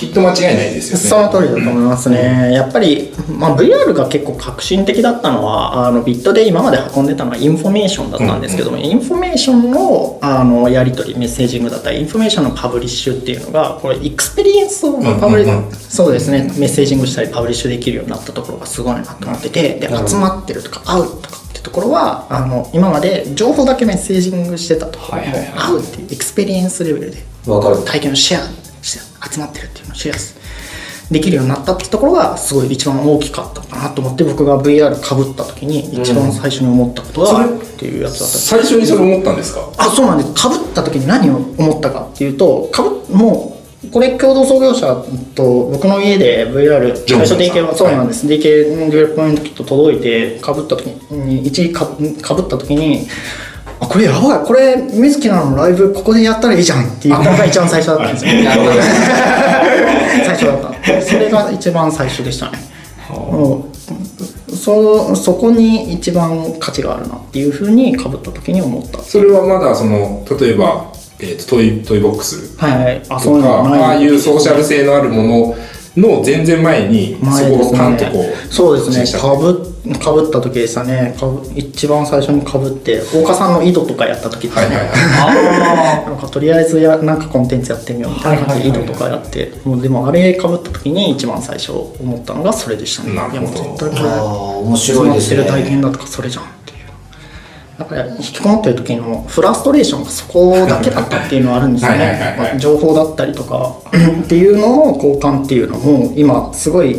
[0.00, 1.30] きっと間違いないですよね。
[1.30, 2.52] その通りだと思いますね。
[2.54, 15.72] やっぱり、まあ、VR が結構革新的だったのは、あのビットで今まで運んでたのはインフォメーションだったんですけども、インフォメーションのあのやり取り、 messaging だったり、インフォメーションの publish っていうのが、これ、 experience をパブリ、うんうんうん。
[15.72, 24.98] そうですね、 messaging したり、 publish できるようになったところがすごいなと思ってて、で、集まってるとか、会うとかってところは、あの今まで情報だけ messaging してたと。
[24.98, 25.52] ころも、はいはいはい。
[25.52, 27.84] 会うっていう experience レベルでわかる。
[27.84, 28.69] 体験をシェア
[29.30, 30.16] 集まってるっていうのをシェア
[31.12, 38.38] できるようになったってところがすごい一番大きかったかなと思って僕が VR かぶった時に一番最初に思ったことは、っていうやつだった。
[38.38, 39.72] 最初にそれ思ったんですか？
[39.78, 40.34] あそうなんです。
[40.34, 45.02] かぶった時に何を思ったかっていうとかぶもうこれ共同創業者
[45.34, 53.08] と僕の家で VR 最初 DK はそうなんです、DK development kit 届いてかぶった時に一時かかぶった時に
[53.80, 54.44] あこれやばい。
[54.44, 58.30] これ水樹奈々のライブここでやったらいいじゃんっていうのが一番最初だったんですよ。
[60.24, 61.02] 最初だった。
[61.02, 62.58] それが一番最初でしたね。
[63.08, 63.66] も
[64.50, 69.00] うそそこに一番価値があるなっていうふうにかぶった時に思った。
[69.02, 73.02] それはまだその例えば、えー、とトイトイボックスはいはい。
[73.08, 75.54] あそうああいうソーシャル性のあるも
[75.96, 79.20] のの全然前にそこをパンとこねうそうですね。
[79.20, 79.59] かぶ
[79.98, 81.16] かぶった時でしたね。
[81.18, 86.06] かぶ一番最初にかぶって大岡さんの井戸とかやった時ですね、はいはいはい。
[86.10, 88.46] なんかとりあえずやなんかコンテンツやってみようみたいな。
[88.46, 89.52] 感じで井戸とかやって。
[89.64, 93.12] もうでもあれかぶった時に一番最初思ったのがそれでしたね。
[93.12, 96.78] いやもう絶対これ面白いです詰まってる体験ねだとかそれじゃんっていう。
[97.78, 102.36] だから引きこもってる時のフラストレーションがそこだけだったっていうのはあるんですよね。
[102.38, 106.96] まあ情報だったりとか っていうのの交換っていうのも今すごい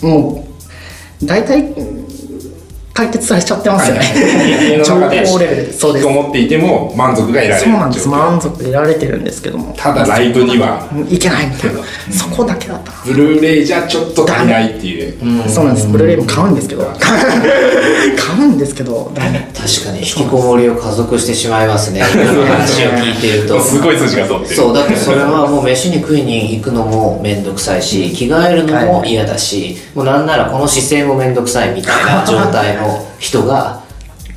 [0.00, 0.45] もう
[1.24, 1.62] 大体
[2.96, 5.72] 解決されちゃってますよね、家の情中で報レベルで。
[5.72, 6.06] そうです。
[6.06, 8.08] 引きこもっていても満足が得られるそうなんです。
[8.08, 9.74] 満足得られてるんですけども。
[9.76, 10.88] ただライブには。
[11.10, 11.80] いけないみたいな。
[12.10, 12.90] そこだけだった。
[12.90, 15.48] なブルーレイじゃちょっと足りないっていう。
[15.48, 15.88] そうなんです。
[15.88, 16.84] ブルーレイも買うんですけど。
[16.96, 19.12] 買うんですけど。
[19.14, 22.00] ダメ確かに引きこもりを加速してしまいますね。
[22.00, 23.60] 話を聞いてると。
[23.60, 24.56] すごい筋が通ってる。
[24.56, 32.85] そうだってそれはもう飯に食いに行くのも面倒くさいし着替えるのも嫌だし、もうなんならこの姿勢も面倒くさいみたいな状態の
[33.18, 33.82] 人が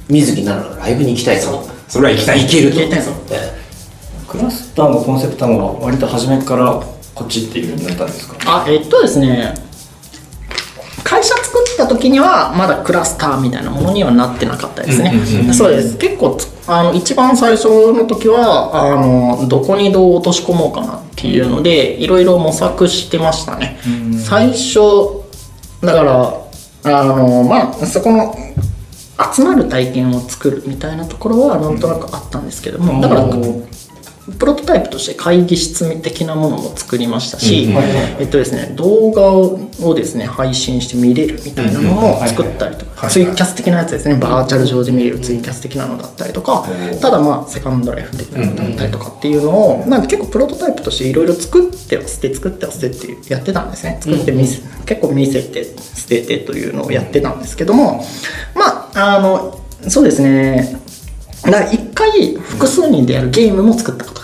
[0.10, 1.68] 水木奈々のライブに行きたいと。
[1.88, 2.42] それは行きたい。
[2.44, 2.80] 行けると。
[2.80, 3.12] 行きたいぞ。
[3.32, 3.60] え
[4.28, 6.74] クラスターのコンセプトは割と初めから
[7.16, 8.64] こっちっていう風になったんですか？
[8.64, 9.56] あえっとですね
[11.04, 15.98] 会社作った時にはまだクラスターみたいなものにはなってなかったですね、そうです。
[15.98, 23.80] 結構つあの一番最初の時はあのどこにどう落とし込もうかなっていうのでいろいろ模索してましたね、
[24.24, 24.80] 最初
[25.82, 26.39] だから
[26.84, 28.36] あのまあそこの
[29.36, 33.26] 集まる体験を作るみたいなところはなんとなくあったんですけども、だから
[34.38, 37.70] プロトタイプとして会議室的なものも作りましたし、
[38.20, 46.66] えっとですね、動画をですね配信して見れるみたいなのも作ったりとか、ツイキャス的なやつですねバーチャル上で見れるツイキャス的なのだったりとか、
[47.02, 54.00] ただまあセカンドライフ的なのだったりとかっていうのを、なんか結構プロトタイプとしていろいろ作っては捨て作っては捨てっていうやってたんですね。
[54.02, 58.04] 作って見せ、結構見せて捨ててというのをやってたんですけども
[58.56, 60.78] まああのそうですね。
[61.44, 64.19] だから一回複数人でやるゲームも作ったこと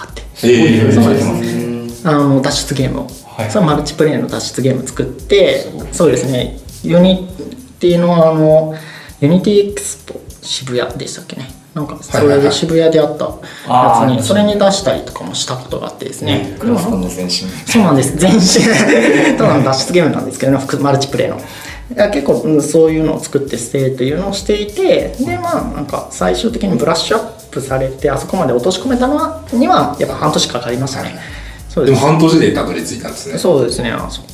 [0.46, 6.60] えーそうなんですあの脱出ゲームを、それはマルチプレイの脱出ゲーム作ってそうですね。
[6.84, 8.76] ユニっていうのはあの
[9.22, 11.50] ユニティエクスポ渋谷でしたっけね。
[11.74, 17.32] なんかそれで渋谷であったやつにそれに出したりとかもしたことがあってですね、クラスターの前身。
[17.32, 18.16] そうなんです。
[18.16, 19.38] 前身。
[19.38, 21.42] ただの脱出ゲームなんですけどね複マルチプレイの
[21.90, 31.16] 結構うんそういうのを作って捨てというのをしていてでまあなんか最終的にブラッシュアップされてあそこまで落とし込めたのはにはやっぱ半年かかりましたね。
[31.70, 32.00] そうです。
[32.00, 33.38] でも半年でたどり着いたんですね。
[33.38, 33.92] そうですね。
[33.92, 34.26] あそう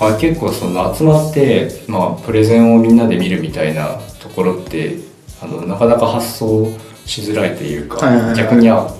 [0.00, 4.96] あ結構その集まって、まあ、プレゼンをみんなで見るみたいなところって
[5.40, 6.70] あのなかなか発想
[7.06, 8.36] しづらいというか、はいはいはい。
[8.36, 8.94] 逆にあ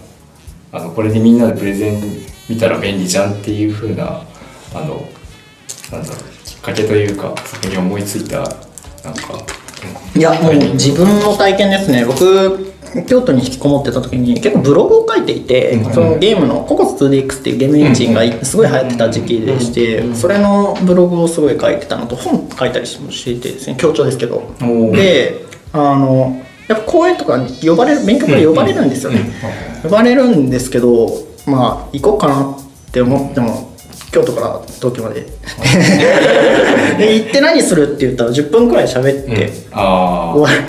[0.73, 2.03] あのこれでみんなでプレゼン
[2.49, 4.23] 見たら便利じゃんっていう風な
[4.75, 5.07] あの
[5.93, 6.34] なんだろうき
[6.65, 9.45] っかけというかそこに思いついたなんか
[10.17, 12.07] いやもう自分の体験ですね。
[12.07, 12.73] 僕
[13.09, 24.45] 京都に引きこもってた時に結構ブログを書いていて、そのゲームのココス 2DX っていうゲームエンジンがすごい流行ってた時期でして、それのブログをすごい書いてたのと本書いたりもしていてですね強調ですけど。
[24.93, 29.29] であのやっぱ講演とかに呼ばれる勉強会呼ばれるんですよね、
[29.83, 31.11] 呼ばれるんですけど
[31.47, 32.57] まあ行こうかなっ
[32.93, 33.74] て思っても
[34.15, 35.27] 京都から東京まで。
[36.99, 40.65] で行って何するって言ったら10分くらい喋って、あ終わる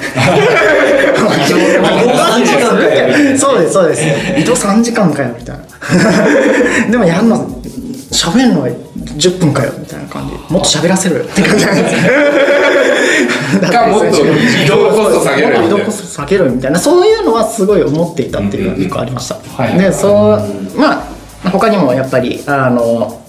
[1.30, 2.84] 3時間か
[3.32, 3.38] よ。
[3.38, 4.40] そうですそうです。
[4.40, 5.64] 移動3時間かよみたいな。
[6.90, 7.48] でもやんの
[8.12, 10.34] 喋るのは10分かよみたいな感じ。
[10.52, 12.02] もっと喋らせろよって感じなんですよ。
[13.72, 15.66] かもっと移動コスト下げろよみたいな。
[15.68, 16.80] 移動コスト下げろよみたいな。
[16.80, 19.78] そういうのはすごい思っていたっていうのが一個ありました、はい。
[19.78, 23.22] でそうまあ他にもやっぱりあの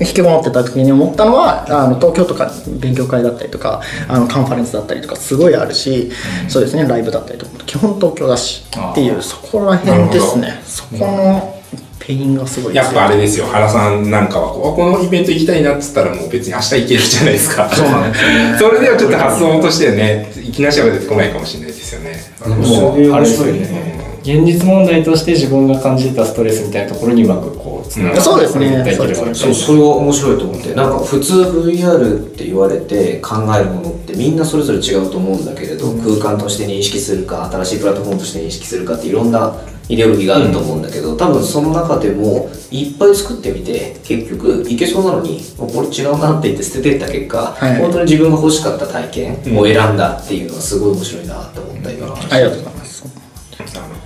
[0.00, 6.10] 引きこもってた時に思ったのはあの東京とか勉強会だったりとかあのカンファレンスだったりとかすごいあるし、
[6.48, 10.60] そうですねライブだったりとか基本東京だしっていうそこら辺ですね。
[10.64, 11.60] そこの
[11.98, 17.68] ペインがすごいやっぱあれですよ原さんなんかはこのイベント行きたいなっつったらもう別に明日行けるじゃないですか。
[17.68, 18.58] そうなんですね。
[18.58, 22.16] それではちょっと発想としてねいきなしは出てこないかもしれないですよね。
[22.48, 23.89] もうあれですよね
[24.22, 28.68] 現実問題として自分が感じたストレスみたいなところにうまくこうつながってそうですね。
[28.84, 39.56] 絶対いければそうですそうそれは面白いと思ってなんか普通 VR って言われて考えるものってみんなそれぞれ違うと思うんだけれど、空間として認識するか新しいプラットフォームとして認識するかっていろんな
[39.88, 47.76] イデオロギーがあると思うんだけど、多分その中でもいっぱい作ってみて結局いけそうなのにこれ違うなって言って捨ててった結果、はい。
[47.80, 52.69] 本当に自分が欲しかった体験を選んだっていうのはすごい面白いなって思った今の話ありがとうございます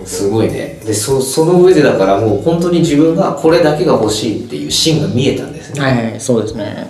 [0.06, 0.80] すごいね。
[0.84, 6.86] でそその上でだからもう本当に自分がこれだけが欲しいっていう芯が見えたんですね、はいはいそうですね。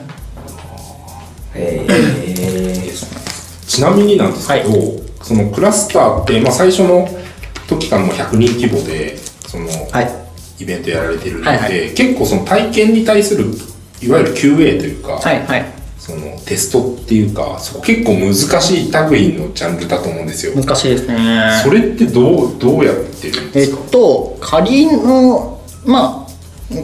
[1.55, 1.87] え
[3.67, 4.71] ちなみになんですけど、
[5.23, 7.09] そのクラスターって、まあ、最初の
[7.69, 9.17] 時からもう100人規模で
[9.49, 10.25] その、はい。
[10.61, 11.95] イベントやられてるので、はいはい。
[11.95, 13.47] 結構その体験に対する
[14.01, 15.74] いわゆる QA というか、はいはい
[16.05, 21.63] そのテストっていうかそこ結構難しい類のジャンルだと思うんですよ、難しいですね。
[21.65, 26.24] それってどうどうやってるんでえっすか、と仮のまあ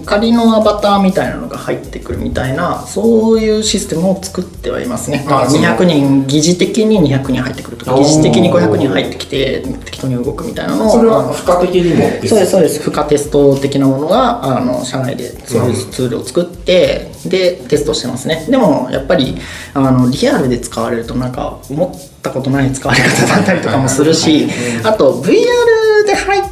[0.05, 5.63] 仮のアバターみたいなのが入ってくるみたいなそういうシステムを作ってはいますね、まあ、あそう。
[5.63, 12.09] 200人疑似的に200人入ってくるとか疑似的に500人入ってきて適当に動くみたいなのをそれは付加的にも？
[12.29, 12.83] そうですそうです。
[12.89, 18.47] 負荷テスト的なものがあの社内でそういうツールを作ってでテストしてますね。
[18.49, 19.37] でもやっぱり
[19.75, 24.49] あのリアルで使われるとなんか思ったことない使われ方だったりとかもするし
[24.85, 26.50] あと VR で入った時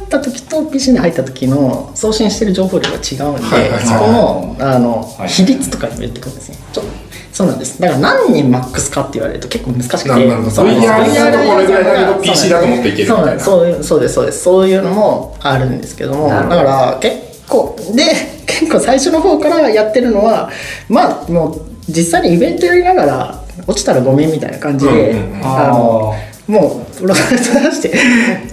[0.49, 6.83] と PC で入った時の送信してる情報量が違うんで、はいはいそこのあの、はい比率とかにも言ってくるんですねちょ
[7.31, 18.03] そうなんですだから何人マックスかって言われると結構難しくて VR だとこれぐらいだけど PC だともっといけるみたいなそうそうですそうですそういうのもあるんですけどもだから結構で
[18.45, 20.49] 結構最初の方からやってるのは
[20.89, 26.13] まあもう実際にイベントやりながら落ちたらごめんみたいな感じで、うんうんうんあの
[26.49, 27.93] もうプロダクト出して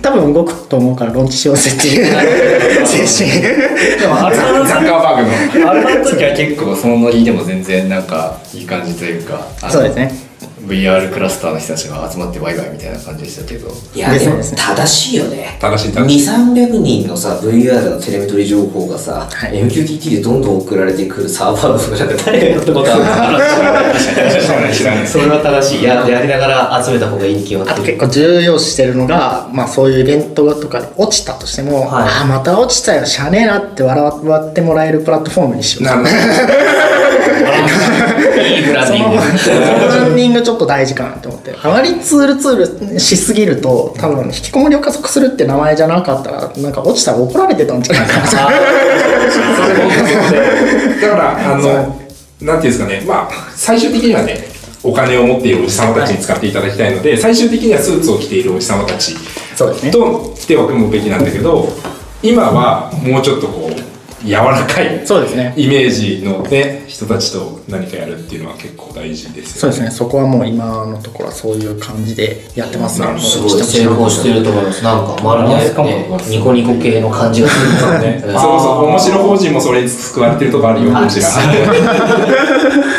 [0.03, 2.07] 多分動くと思うからローンチしようぜっていう。
[2.87, 3.41] 精神
[3.99, 5.71] でもあれザッカーバーグの。
[5.71, 9.41] あれの時は結構そのノリでも全然なんかいい感じというか。
[9.71, 10.26] そうですね
[10.67, 13.69] VR クラスターの人たちが集まってワイワイみたいな感じでしたけど。
[13.95, 15.57] いやでも正しいよね。
[15.61, 16.29] 正しい正しい。
[16.29, 19.53] 2300人のさ VR のテレメトリ情報がさ、はい。
[19.53, 22.97] MQTT でどんどん送られてくるサーバーのとかなんか誰がやったことあ
[23.93, 25.81] るそれは正しい。
[25.81, 32.09] いややりながら集めた方がいいに決まあとってる結構重要視してるのが、まあ、そういうイベントとかで落ちたとしても、はい。
[32.09, 35.85] ああまた落ちたよしゃあねえなって笑わってもらえるプラットフォームにしよう。
[35.85, 36.76] なるほど
[38.77, 39.17] ランそのディング。
[39.17, 39.23] ブ
[39.89, 41.57] ランディングちょっと大事かなって思って。
[41.63, 48.27] あまりツールツールしすぎると多分引きこもりを加速するって名前じゃなかったらなんか落ちたら怒られてたんじゃないかな。
[51.01, 52.01] だからあの
[52.41, 53.03] なんていうんですかね。
[53.07, 54.45] まあ最終的にはね
[54.83, 59.17] お金を持っているおじさまたちに使っていただきたいので、最終的にはスーツを着ているおじさまたち
[59.57, 59.91] そうですね。
[59.91, 61.69] と手を組むべきなんだけど
[62.23, 63.75] 今はもうちょっとこう
[64.27, 65.55] 柔らかいそうですね。
[65.57, 69.91] イメージの、ね、人たちと何かやるっていうのは結構大事ですよそうですね。
[69.91, 73.01] そこはもう今のところはそういう感じでやってます。
[73.01, 74.83] ねすごい成功してると思います。
[74.83, 78.21] なんかまるで、ね、ニコニコ系の感じがするそうね。
[78.27, 81.29] そうそう面白法人もそれに救われてるとこあるよこちら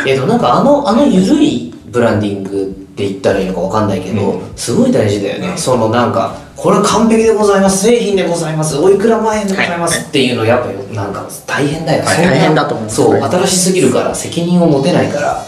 [0.06, 2.64] えっとなんかあのあの緩いブランディングっ
[2.96, 7.84] て言ったらいいのかわかんないけど、すごい大事だよね、そのなんかこれ完璧でございます。
[7.84, 8.76] 製品でございます。
[8.76, 10.08] おいくら万円でございます。
[10.08, 12.16] っていうのやっぱりなんか大変だよね、はい。
[12.26, 15.44] 大変だと思いますそうはい新しすぎるから責任を持てないから。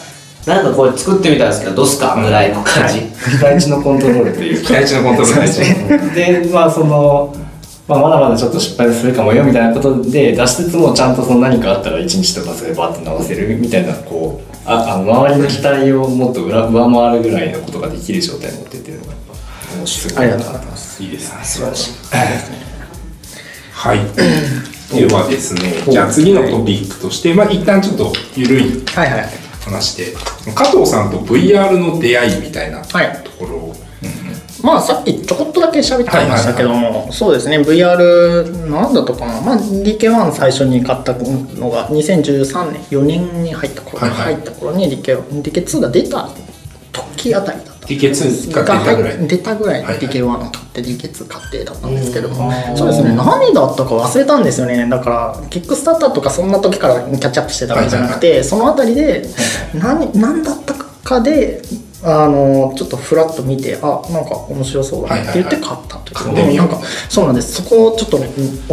[0.47, 2.15] なんかこれ作ってみたんですけどどうすか？
[2.15, 4.69] ぐらいの感じ、期待値のコントロールというか。
[4.69, 7.35] 期待値のコントロールでまあその、
[7.87, 19.13] まあ、まだまだちょっと失敗するかもよみたいなことで出しつつもちゃんとその何かあったら1日とかそれバッて直せるみたいなこうああの周りの期待をもっと裏上回るぐらいのことができる状態に持ってっていうのが
[19.77, 21.03] 面白いありがとうございます。
[21.03, 21.45] いいですね。
[21.45, 21.93] 素晴らしい。
[23.73, 23.99] はい。
[24.95, 29.29] ではですねじゃあ次のトピックとしてまあ一旦ちょっと緩いはいはい。
[29.65, 30.15] 話で
[30.55, 33.23] 加藤さんと VR の出会いみたいなはい。
[33.23, 33.75] ところを、
[34.63, 39.41] まあさっきちょこっとだけ喋ってましたけども、そうですね VR なんだったかな。
[39.41, 44.35] まあ DK1 最初に買ったのが2013年4年に入った頃、はいはい。
[44.35, 46.29] 入った頃に DK DK2 が出た
[46.93, 49.19] 時あたりだった DK2 が出たぐらい。
[49.19, 53.15] が出たぐらいはいはい DK1 を買って DK2 買ってだったんですけども、そうですね。
[53.15, 54.89] 何だったか忘れたんですよね。
[54.89, 59.25] だからキックスターターとかそんな時からキャッチアップしてたわけじゃなくて、そのあたりで
[59.75, 61.63] 何何だったかで
[62.03, 66.15] あのちょっとフラッと見てあなんか面白そうだなって言って買ったという。
[66.15, 66.47] 買って。
[66.49, 67.63] みようなんかそうなんです。
[67.63, 68.25] そこをちょっと、うん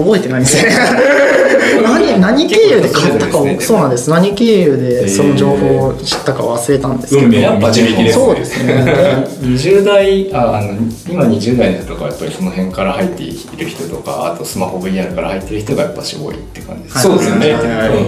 [0.08, 0.72] 覚えてないんですね。
[1.84, 3.58] 何何経由で買ったかを、ね。
[3.60, 4.10] そうなんです。
[4.10, 9.28] 何経由でその情報を知ったか忘れたんですけど、運命の導きですそうですね。
[9.42, 10.74] 20代ああの
[11.10, 17.90] 今20代の人とかはやっぱりその辺から入っている人とかあとスマホ VR から入ってる人がやっぱし多いって感じですそうですよね、はいはいはい。
[17.90, 18.04] うんうん、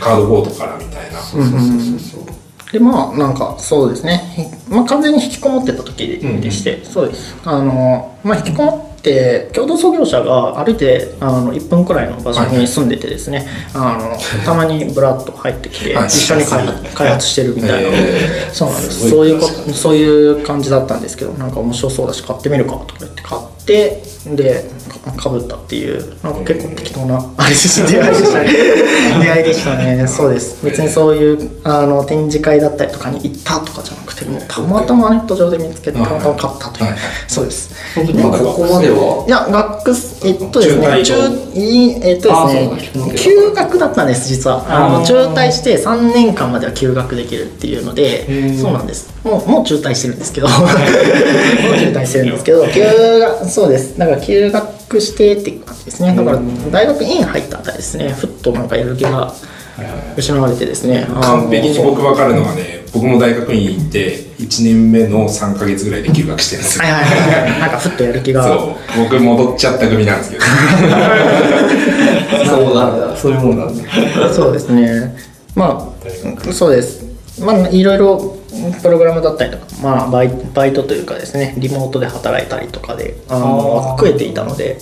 [0.00, 1.60] カードボードからみたいな、そうそうそう
[1.98, 2.35] そう
[2.72, 7.36] でまあなんかそうですね、まあ、完全に引きこもってた時でして、そうです。
[7.44, 19.10] あの、まあ、引きこもって共同創業者が歩いてあの1分くらいの場所に住んでてですね、あのたまにブラッと入ってきてはい一緒に開発してるみたいな、えそうなんです。
[19.10, 24.02] そういうこそういう感じだったんですけどなんか面白そうだし買ってみるかとか言って買って
[24.34, 24.64] で
[25.04, 28.48] かかぶったっていうなんか結構適当なあれです 出会いでしたね。
[29.22, 30.06] 出会いでしたね。
[30.08, 30.56] そうです。
[30.64, 36.90] 別にそういうあの展示会だったりとかに行ったとかじゃなくてもうたまたまネット上で見つけてたまたま買ったという。
[37.28, 37.70] そうです。
[37.94, 39.24] その時まあまだここまでは？
[39.26, 41.14] いや学生えっとですね中
[41.54, 43.14] えっとあですね。
[43.16, 44.64] 休学だったんです実は。
[44.68, 48.60] あの中退して3年間までは休学できるっていうのでー。
[48.60, 49.08] そうなんです。
[49.22, 50.48] もうもう中退してるんですけど。
[50.50, 50.58] もう
[51.78, 52.80] 中退してるんですけど休
[53.20, 53.96] 学そうです。
[53.98, 56.14] だから休学してっていう感じですね。
[56.14, 56.40] だから
[56.70, 58.10] 大学院入ったあたりですね。
[58.10, 59.32] ふっとなんかやる気が
[60.16, 61.06] 失われてですね。
[61.20, 66.84] 完璧に僕分かるのはね僕も大学院行って1年目の3か月ぐらいで休学してるんですよ。
[66.84, 67.20] はいはいはい。
[67.50, 68.44] はいなんかふっとやる気が。
[68.44, 68.74] そう。
[69.04, 70.42] 僕戻っちゃった組なんですけど。
[72.46, 73.16] そうなんだ。
[73.16, 73.84] そういうもんなんだ。
[74.32, 75.16] そうですね。
[75.54, 75.92] ま
[76.48, 77.04] あ、そうです。
[77.40, 78.35] まあ、いろいろ
[78.72, 83.98] プログラムだったりとか、まあ、バイバイトというかですね、リモートで働いたりとかで、あの、あー。
[83.98, 84.78] 食えていたので、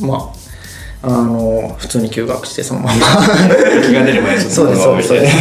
[0.00, 0.45] まあ、
[1.06, 2.92] あの、普通に休学して、そのまま。
[3.86, 5.36] 気が出る前にそうですそうですそうです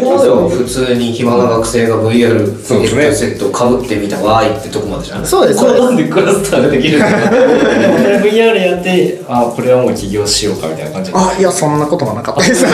[0.00, 11.16] ここまでは普通に暇な学生が VR そうですねヘッドセットをかぶってみたわーいってとこまでじゃんそうです、これででクラスターができるんだろう VR やってあこれはもう起業しようかみたいな感じす。
[11.16, 12.64] あ、いや、そんなこともなかったです。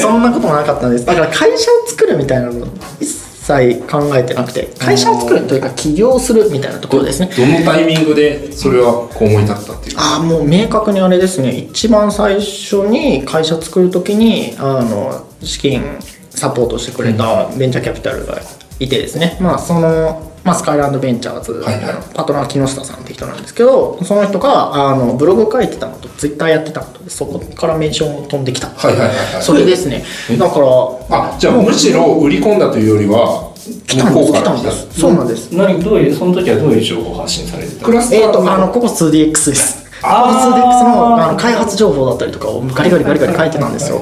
[0.00, 1.04] そんなこともなかったんです。
[1.04, 2.66] だから会社を作るみたいなの
[3.00, 7.30] 一切考えてなくて、会社を作るというか起業するみたいなところですね。
[7.36, 9.96] どのタイミングでそれはこう思い立ったっていう？
[9.96, 11.56] かああもう明確にあれですね。
[11.56, 15.82] 一番最初に会社作る時にあの資金
[16.30, 18.38] サポートしてくれたベンチャーキャピタルが
[18.78, 21.84] いてですね、まあその、まあ、スカイランドベンチャーズのはいはい。
[22.14, 28.68] パートナー木下さんって人なんですけどその人があのブログ書いてたのとツイッターやってたのとでそこからメンションを飛んできた。
[28.68, 29.42] はいはいはいはい。
[29.42, 30.02] それですね。
[30.38, 30.66] だから
[31.10, 33.52] あじゃあむしろ売り込んだというよりは
[33.86, 35.00] 来たんです来たんです。
[35.00, 35.52] そうなんです。
[35.52, 39.84] 何どういうその時はどういう情報発信されてたクラスタえー、ーとあのここ 2DX です。
[40.02, 40.54] あー。
[40.54, 44.00] 2DX のあの開発情報だったりとかをガリガリガリガリ書いてたんですよ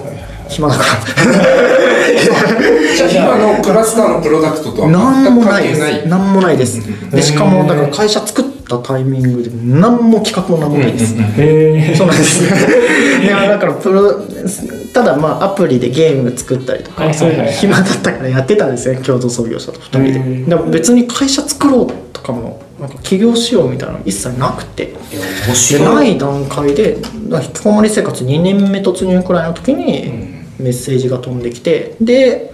[0.48, 1.66] 暇だから
[2.96, 6.08] じゃあ今のクラスターのプロダクトとはなん全くもないです。
[6.08, 7.10] なんもないです。
[7.10, 11.14] でしかもだから会社作ったタイミングで何も企画も何もないです。
[11.14, 12.42] へえそうなんです。
[13.22, 14.22] いやだからプロ
[14.92, 24.94] ただまあアプリでゲーム作ったりとかそういう暇だったからやってたんですね共同創業者と2人うんででも別に会社作ろうとかもなんか起業しようみたいなの一切なくて。
[25.78, 26.16] ない。
[26.16, 26.98] い段階で
[27.30, 32.52] 引きこもり生活2年目突入くらいの時にメッセージが飛んできてで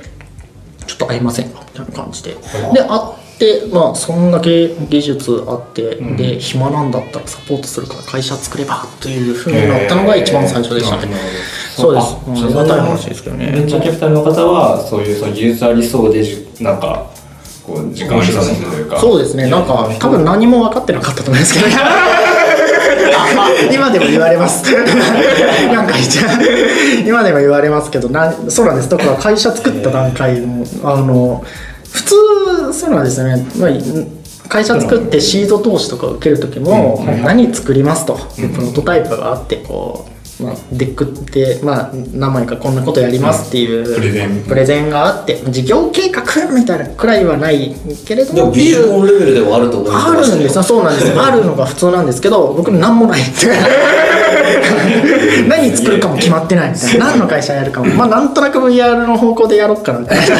[0.86, 2.30] ちょっと会いませんかみたいな感じで。
[2.30, 11.16] で会ってまあそんだけ技術あって、で暇なんだったらサポートするから会社作ればというふうになったのが一番最初でしたね、
[11.74, 12.16] そうです。
[12.44, 13.68] ありがたい話ですけどベンね。
[13.68, 17.10] チャーキャピタルの方はそういうその技術ありそうでじなんか
[17.64, 19.00] こう時間を刻んでというか。
[19.00, 19.48] そうですね。
[19.48, 21.66] なんか多分何も分かってなかったと思いますけど
[23.72, 24.64] 今でも言われます。
[25.72, 26.18] なんか一
[27.06, 28.88] 今でも言われますけどなんそうなんです。
[28.88, 31.44] だから会社作った段階のあの
[31.92, 32.14] 普通
[32.72, 33.70] そうなんですよね、まあ、
[34.48, 40.11] 会社作ってシード投資とか受ける時も、何作りますと、でプロトタイプがあってこう、
[40.42, 44.44] まあ、デックって、まあ、何枚かこんなことやりますっていう、プレゼン。
[44.44, 46.22] プレゼンがあって事業計画？
[46.52, 47.74] みたいなくらいはない
[48.06, 50.62] けれどでもビジョンレベルではあると思いあるんですよ。
[50.62, 53.46] そうなんです あるのが普通なんですけど僕何もないって。
[55.48, 57.06] 何作るかも決まってないみたいな。
[57.06, 57.86] 何の会社やるかも。
[57.94, 60.36] まあなんとなく VR の方向でやろうかなみたいな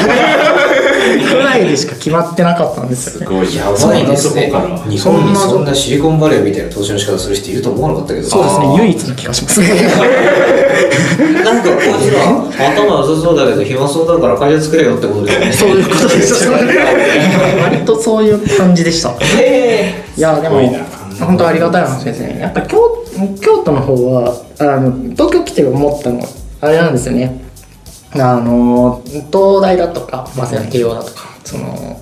[1.03, 3.37] ぐらいでしか決まってなかったんですよね。
[3.37, 4.51] ごいやばいですね。
[4.89, 8.27] 日本にそんなシリコンバレーみたいな投資の仕方する人いると思わなかったけど。
[8.27, 9.61] そうですね唯一の気がします。
[9.61, 9.67] ね
[11.43, 12.11] なんかこいつ
[12.57, 15.51] ら頭良さそうだけど暇そうだから会社作れよってことですよね。
[15.51, 16.51] そういうことでした
[17.63, 19.09] 割とそういう感じでした。
[19.09, 20.61] いやでも
[21.19, 22.39] 本当ありがたい話ですね。
[22.41, 22.77] やっぱ京
[23.41, 26.25] 京都の方はあの東京来て思ったの
[26.61, 27.43] あれなんですよね
[28.15, 32.01] あの東大だとか早稲田慶応だとかその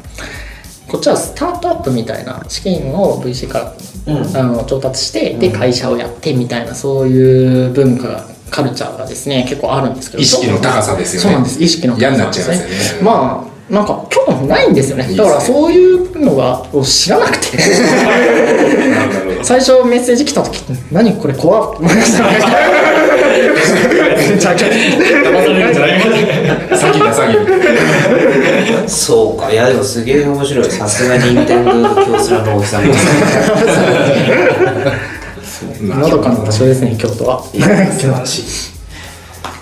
[0.88, 3.74] こっちはスタートアップみたいな資金を VC か
[4.06, 4.38] ら、うん。
[4.38, 11.30] あの調達してで会社をやってみたいなそういう文化カルチャーがですね結構あるんですけど意識の高さですよね。
[11.30, 11.64] そうなんです。
[11.64, 13.04] 意識の高さ嫌になっちゃいますよね。
[13.04, 15.08] まあなんか京都もないんですよね。
[15.08, 15.16] ね。
[15.16, 17.58] だからそういうのがを知らなくて。
[19.44, 22.24] 最初メッセージ来た時「何これ怖っ」思いました
[26.78, 32.94] 詐欺だ詐欺そうかいやでもすげえ面白いさすが任天堂と京セラの大木さんで
[35.44, 38.72] すのどかな場所ですね京都は素晴らしい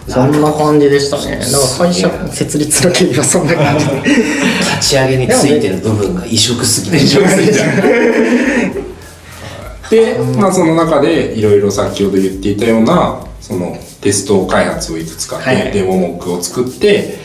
[0.10, 6.97] そんな感じでしたねだから会社設立の経緯はそんな感じで立ち上げについてる部分が異色すぎて
[9.89, 17.18] で、まあ、その中でいろいろ先ほど言っていたようなそのテスト開発をいくつかで、はいデモモックを作って、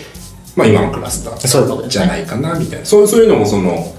[0.57, 2.85] まあ、今のクラスターじゃないかなみたいな。
[2.85, 3.95] そうそういうのもその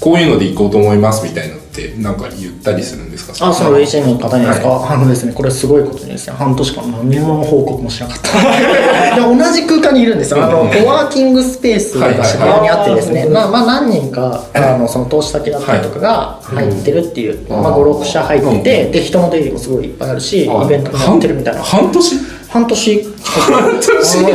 [0.00, 3.48] こういうのでいこうと思いますみたいなのってなんか言ったりするんですか？
[3.48, 8.30] あその VC の方にですか、あのですねこれすごいことにですね半年間何も報告もしなかった。
[9.16, 10.44] で同じ空間にいるんですよ。
[10.44, 21.62] あのコワーキングスペースが渋谷にあってですね、まあ、まあ何人かあのその投資先だったりとかが入ってるっていう、まあ、56社入っててで人の出入りもすごいいっぱいあるしイベントもやってるみたいな。
[21.62, 22.16] 半年？
[22.48, 23.04] 半年。
[23.22, 24.24] 半年？
[24.26, 24.32] で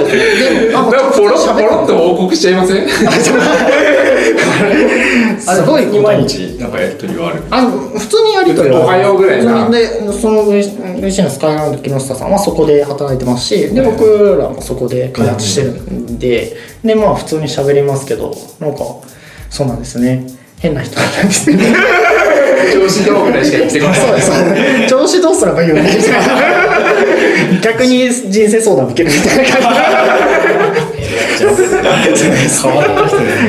[0.75, 2.87] もポロッと報告しちゃいません？
[5.39, 7.43] すごい毎日なんかやり取りはある。
[7.49, 9.69] あの普通にやりとりはおはようぐらいな。
[9.69, 18.83] でその VC のスカイランド木下さんはそこで働いてますしで僕らもそこで開発してるんででまあ普通に喋りますけどなんか
[19.49, 20.27] そうなんですね。
[20.57, 21.57] 変な人なんですね。
[22.73, 23.99] 調子どうぐらいしか言ってこない。
[23.99, 24.89] そうです。
[24.89, 25.89] 調子どうすればいいよね
[27.61, 29.67] 逆に人生相談受けるみたいな感じ
[31.37, 32.71] 変わった人ですね。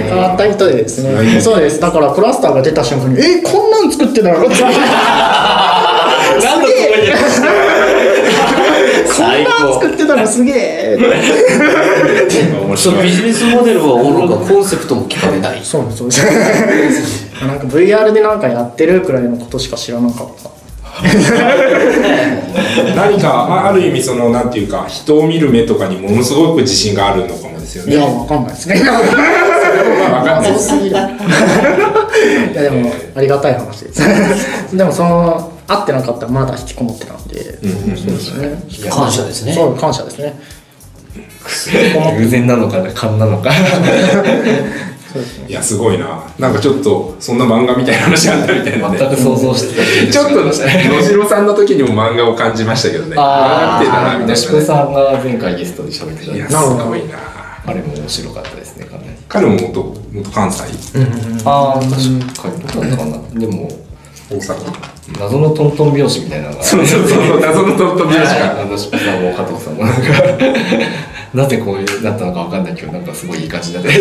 [0.08, 1.26] 変わった人でですはい。
[1.26, 1.80] ねそうです。
[1.80, 4.78] だからクラスターが出た瞬間に「えこんなん作ってたの?」ってなんだ
[9.06, 10.98] そこんなん作ってたのすげえ。
[12.76, 15.60] そのビジネスモデルはおろかコンセプトも聞かれない。
[15.62, 16.14] そうですそうで
[16.92, 20.50] すなんか VR でなんかやってるくらいのことしか知らなかった
[22.96, 27.94] 何かあある意味そのなんていうか人を見る目とかにものすごく自信があるのかもですよね。
[27.94, 28.80] いやわかんないですね。
[28.84, 28.92] ま
[30.08, 31.08] あわかんないです いや
[32.62, 34.02] でもありがたい話です。
[34.74, 37.58] でもその会ってなかったらまだ引きこもってたんで、
[37.96, 38.56] そうですね。
[38.88, 39.52] 感謝ですね。
[39.52, 40.38] そう感謝ですね。
[42.18, 43.50] 偶然なのか勘なのか
[45.48, 46.22] いやすごいな。
[46.38, 48.98] なんかちょっとそんな漫画みたいな話あったみたいなんで。
[48.98, 50.12] 全く想像してた。
[50.12, 53.16] ちょっと野次さんの時にも漫画を感じましたけどね。
[53.18, 56.32] ああってたなみたいな吉部さんが前回ゲストで喋ってた。
[56.32, 57.18] んですいやすごいな。
[57.66, 60.62] あれも面白かったですねかなり彼も元元関西。
[61.44, 63.68] ああ確かにどうだったかなでも
[64.30, 64.96] 大阪。
[65.20, 66.62] 謎のトントン拍子みたいなのが。
[66.62, 68.60] そうそうそう謎のトントン拍子が。
[68.60, 70.00] あの吉部さんも加藤さんもなんか
[71.34, 73.90] なぜこうなったのかわかんないけどなんかすごいいい感じになって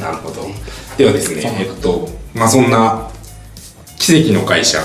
[0.00, 0.48] なるほど。
[0.96, 3.08] ではですねえっとまあそんな
[3.98, 4.78] 奇跡の会社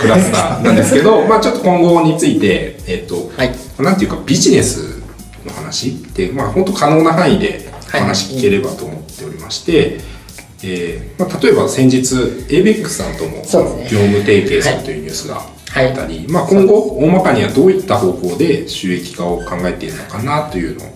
[0.00, 3.54] クラスターなんですけど まあちょっと今後についてえっと、はい。
[3.78, 5.02] なんていうかビジネス
[5.44, 10.00] の話ってまあ本当可能な範囲でお話聞ければと思っておりまして、
[10.62, 12.14] えーまあ、例えば先日
[12.48, 13.42] ABEX さんとも
[13.90, 15.90] 業務提携するというニュースがはい。
[15.90, 20.95] あったり、まあ、今後大まかにはどういった方向で収益化を考えているのかなというのを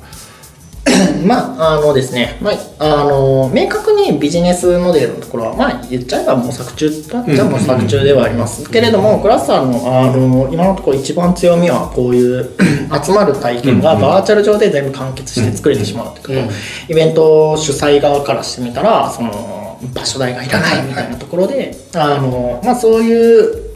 [1.24, 8.68] まあ、あのですね、まあ、あの、明確にビジネスモデルのところは、まあ、言っちゃえば模索中だっちゃ模索中ではあります。
[8.70, 12.51] けれども、クラスターの、あの、今のところ一番強みは、こういう
[13.05, 16.92] 集まる体験がバーチャル上で全部完結して作れてしまうっていうこと。
[16.92, 23.70] イベント主催側からしてみたら、その、場所代がいらないみたいなところで、あの、まあ、そういう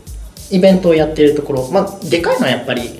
[0.51, 2.99] イベントをやっているところ、まあ、でかいのはやっぱり、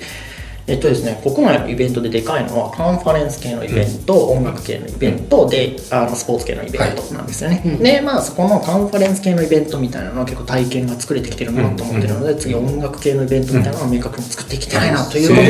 [0.67, 15.47] えっとですね、国内のイベントででかいのはカンファレンス系のイベント、音楽系のイベントであのスポーツ系のイベントなんですよね、でまあそこのカンファレンス系のイベントみたいなのは結構体験が作れてきてるなと思ってるので、次音楽系のイベントみたいなのは明確に作っていきたいなということで、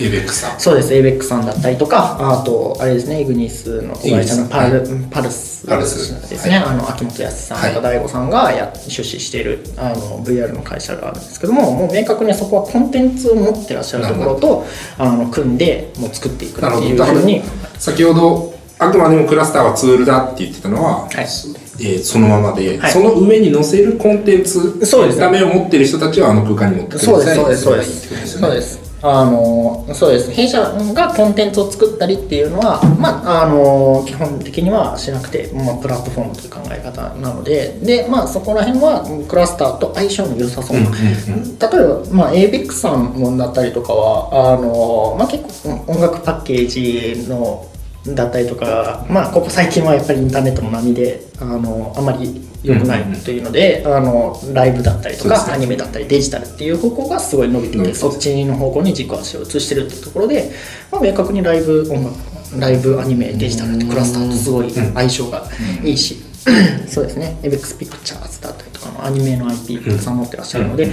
[0.00, 0.60] エイベックさん。
[0.60, 5.52] そうです ABEX さんだったりとかあとあれですねイグニスの子会社のパル,、パルス。
[5.66, 14.66] パルスですね、あの秋元康さんとか大悟さんがや出資しているあの VR の会社があるんですけどももう明確にそこはコンテンツを持ってらっしゃるところと
[14.98, 17.42] あの組んでもう作っていくっていうふうに
[17.78, 21.10] 先ほどあくまでもクラスターはツールだって言ってたのは、はい。
[21.14, 22.92] えーそのままで、はい。
[22.92, 25.16] その上に載せるコンテンツそうです。
[25.16, 28.38] エンタメを持ってる人たちはあの空間に持ってくそうですそうですそうです。
[28.38, 30.30] そうですあのそうです。
[30.30, 47.68] 弊社がコンテンツを作ったりっていうのは、まあ、あの基本的にはしなくて、まあ、プラットフォームという考え方なのでで、まあ、そこら辺はクラスターと相性の良さそうな、例えば、まあ、ABEX さんもだったりとかはあの、まあ、結構音楽パッケージの
[48.06, 60.52] だったりとか、まあ、ここ最近はやっぱりインターネットの波であのあまり良くないというので、あのライブだったりとか、アニメだったりデジタルっていう方向がすごい伸びてて、そっちの方向に軸足を移してるっていうところで、
[60.90, 62.16] まあ、明確にライブ音楽
[62.58, 65.48] ライブアニメデジタルってクラスターとすごい相性が
[65.82, 66.22] いいし、
[66.86, 67.38] そうですね。
[67.42, 70.90] ABEX ピクチャーズだったりとかのアニメの IP たくさん持ってらっしゃるので、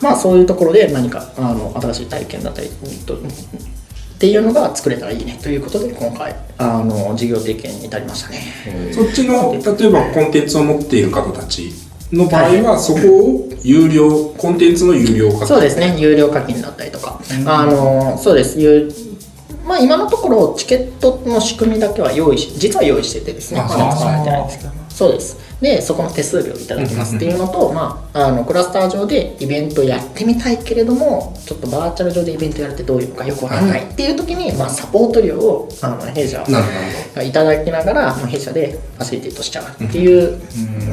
[0.00, 2.68] まあそういうところで何かあの新しい体験だったり
[3.06, 3.18] と
[4.18, 8.40] っていうのが作れたらいいねということで今回あの事業提携に至りましたね。
[8.92, 11.72] そっちの例えばコンテンツを持っている方たち
[12.12, 15.46] の場合は、そこを有料コンテンツの有料化。
[15.46, 18.92] そうですね、有料課金だったりとか、あのそうです、有
[19.64, 25.38] まあ、今のところチケットの仕組みだけは用意し、実は用意しててですね、あまだ使われてないんですけど、そうです。
[25.60, 40.40] で、そこの手数料いただきますっていうのと、まあ、あのクラスター上でイベントやってみたいけれども、ちょっとバーチャル上でイベントやるってどういうのかよくわかんないっていう時に、まあ、サポート料をあの弊社なるほどなるほいただきながら、まあ、弊社でファシリテートしちゃうっていう、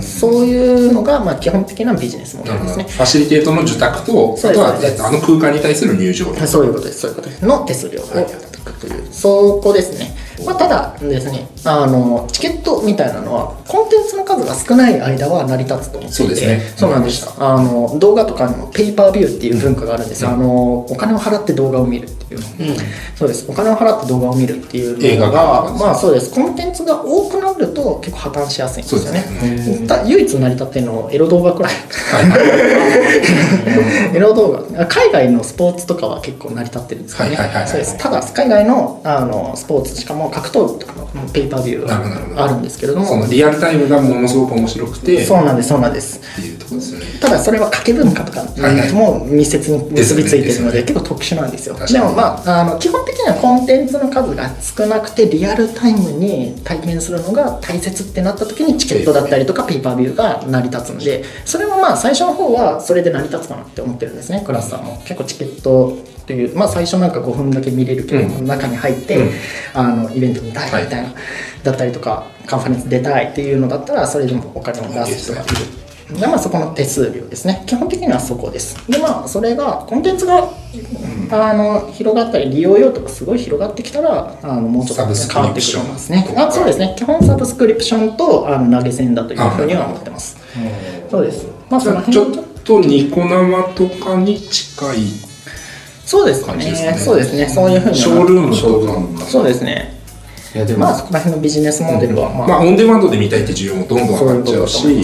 [0.03, 2.84] そういうのが、まあ、基本的なビジネスモデルですね。
[2.84, 7.43] ファシリテートの受託とあとはあの空間に対する入場料そういうことです、そういうことです。
[7.43, 8.08] の手数料をい。
[8.08, 8.26] ただ
[8.64, 10.24] くという、そこですね。
[10.43, 17.29] まあ、ただですね、あの、チケットみたいなのは、コンテンツの数が少ない間は成り立つと思っていて、そうですねそうなんです。
[17.39, 20.29] あの、動画とかにもペーパービューっていう文化があるんですよ。
[20.29, 22.41] あの、お金を払って動画を見るっていう。
[23.15, 23.45] そうです。
[23.47, 26.33] お金を払って動画を見るっていう映画のが、まあそうです。
[26.33, 29.88] コンテンツが多くなると結構破綻しやすいんですよね。
[29.88, 31.73] た唯一成り立ってるのはエロ動画くらい。
[34.13, 43.05] エロ動画海外のスポーツとかは結構成り立ってるんですよねそうですただ海外のあのスポーツしかも格闘技とかのペーパービューがあるんですけれども。
[43.05, 45.23] そのリアルタイムがものすごく面白くて。
[45.23, 46.19] っそうなんですそうなんです。
[46.36, 47.05] ていうところですよね。
[47.19, 48.43] ただそれは掛け文化とか
[48.93, 51.76] も密接に結びついてるので結構特殊なんですよ。
[51.88, 64.97] でもまああの基本的にはコンテンツの数が少なくてリアルタイムに体験するのが大切ってなった時にチケットだったりとかペーパービューが成り立つんでそれもまあ最初の方はそれで成り立つかなって思ってるんですねクラスターも。
[65.05, 68.47] 結構チケットっていうまあ最初なんか5分だけ見れるけど、うん。
[68.47, 69.32] 中に入って、うん。
[69.76, 71.13] あのイベント見たいみたいな、
[71.63, 77.63] だったりとかカンファレンス出たいっていうのだったらそれでもお金を出す人がいるでまあそこの手数料ですね。
[77.65, 78.76] 基本的にはそこです。
[78.89, 80.49] でまあそれがコンテンツが、
[81.32, 86.95] あの広がったり利用用途がすごい広がってきたらあのもうちょっと変わってくリプションるんですねあそうですね。
[86.97, 90.38] 基本サブスクリプションとあの投げ銭だというふうには思ってます。
[91.09, 91.47] そうです。
[91.69, 94.97] まあそのちょ辺っとニコ生とかに近い
[96.06, 96.97] そうですね。
[96.97, 97.47] そうですね。
[97.47, 99.95] そういうふうにショールームとかそうですね。
[100.53, 105.03] いやでも、まあそこら辺のビジネスモデルはまあ、まあオンデマンドで見たいって需要もどんどん上がっちゃうし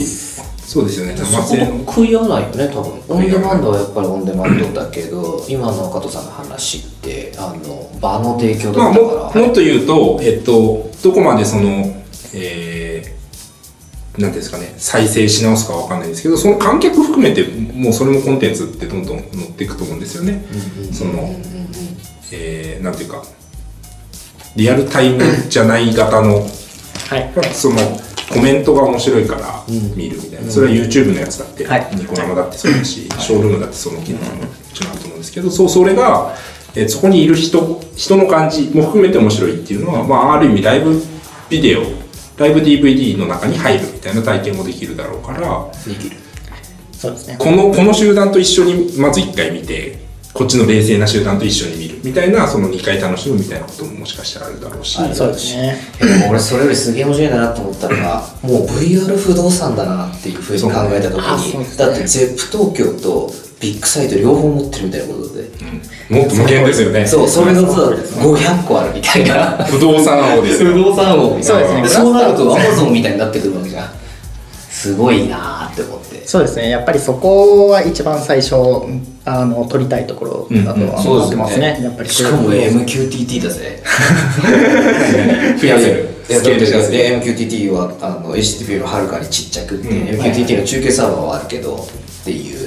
[0.71, 1.15] そうですよね。
[1.17, 11.63] 生そこ食い合わないよね多分オンデマンドはやっぱりオンデマンドだけど今の加藤さんの話ってあの場の提供まあ、だったもから、もっと言うと、えっと、どこまでその、
[12.33, 12.70] えー、
[14.15, 17.43] ていうんですかね、再生し直すかわかんないんですけど、その観客含めて、
[17.73, 20.43] もうそれもコンテンツってどんどん乗っていくと思うんですよね。
[20.91, 21.35] その、
[22.31, 23.23] えー、なんていうか、
[24.55, 27.31] リアルタイムじゃない型の、はい。
[27.53, 27.77] その、
[28.33, 29.63] コメントが面白いから
[29.95, 31.89] 見るみたいな、それは YouTube のやつだって、はい。
[31.93, 36.35] ニコ生だってそうだし、ショールームだってその機能ももちろんあると思うんですけど、そう、それが、
[36.75, 41.01] えーそこにいる人人の感じも含めて面白いっていうのは、まあ、ある意味ライブ
[41.49, 41.81] ビデオ
[42.37, 46.17] ライブ DVD の中に入るみたいな体験もできるだろうからできる。
[46.91, 47.35] そうですね。
[47.37, 49.99] このこの集団と一緒にまず1回見て
[50.33, 51.99] こっちの冷静な集団と一緒に見る。
[52.03, 55.77] みたいなその2回楽しむみたいなことももしかしたらあるだろうし、そうですね。
[55.99, 58.67] でも俺それよりすげえ面白いなと思ったのがもう。
[58.67, 61.61] VR 不動産だなっていうふうに考えた時あそう。
[61.61, 63.31] ですねにだって ZEP 東京と
[63.61, 65.41] ビッグサイト両方持ってるみたいなことで。
[66.09, 67.05] もっと無限ですよね。
[67.05, 69.63] そうそれのさ500個あるみたいな。
[69.65, 70.71] 不動産王ですよ。
[70.71, 71.43] 不動産王みたいな。
[71.43, 71.87] そうですね。
[71.87, 73.89] そうなるとアマゾンみたいになってくるわけじゃん。
[74.69, 76.27] すごいなーって思って。
[76.27, 76.69] そうですね。
[76.69, 78.55] やっぱりそこは一番最初
[79.25, 82.09] あの取りたいところだとは思ってますね,、やっぱり。
[82.09, 83.83] しかも MQTT だぜ。
[85.61, 86.09] 増やせる。
[86.29, 92.60] スケールしやすいで MQTT はあの HTTP よりはるかにちっちゃくって、MQTT の中継サーバーはあるけどっていう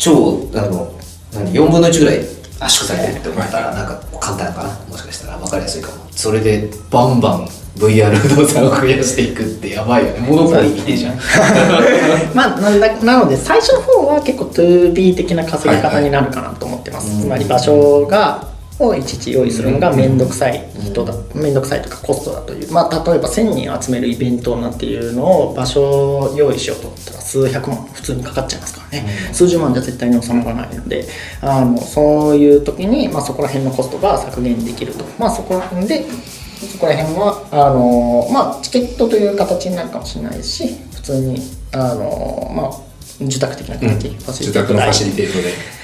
[0.00, 0.90] 超あの
[1.32, 2.20] 何4分の1ぐらい
[2.58, 4.70] 圧縮されてるって思ったらなんか簡単かな？
[4.88, 5.38] もしかしたら。
[5.38, 5.96] 分かりやすいかも。
[6.10, 10.20] それでバンバン VR 不動産を増やしていくってやばいよね。
[10.20, 11.16] モノポリみてえじゃん。
[12.34, 18.49] まあ、なんだなので最初の方は結構 2B 的な稼ぎ方になるかなと思ってます、つまり場所が
[18.80, 31.06] をいちいち用意するのが面倒くさい人だ面倒くさいとかコストだという、まあ、例えば1000人集めるイベントなんていうのを場所を用意しようと思ったら数百万普通にかかっちゃいますからね、数十万じゃ絶対に収まらないので。
[31.42, 35.04] あのそういう時に、まあ、そこら辺のコストが削減できると。
[35.18, 36.04] まあそこら辺で
[36.72, 41.40] そこら辺はあのまあチケットという形になるかもしれないし普通に
[41.72, 42.90] あのまあ
[43.24, 45.79] 受託的な形、ファシリティ自宅のファシリテー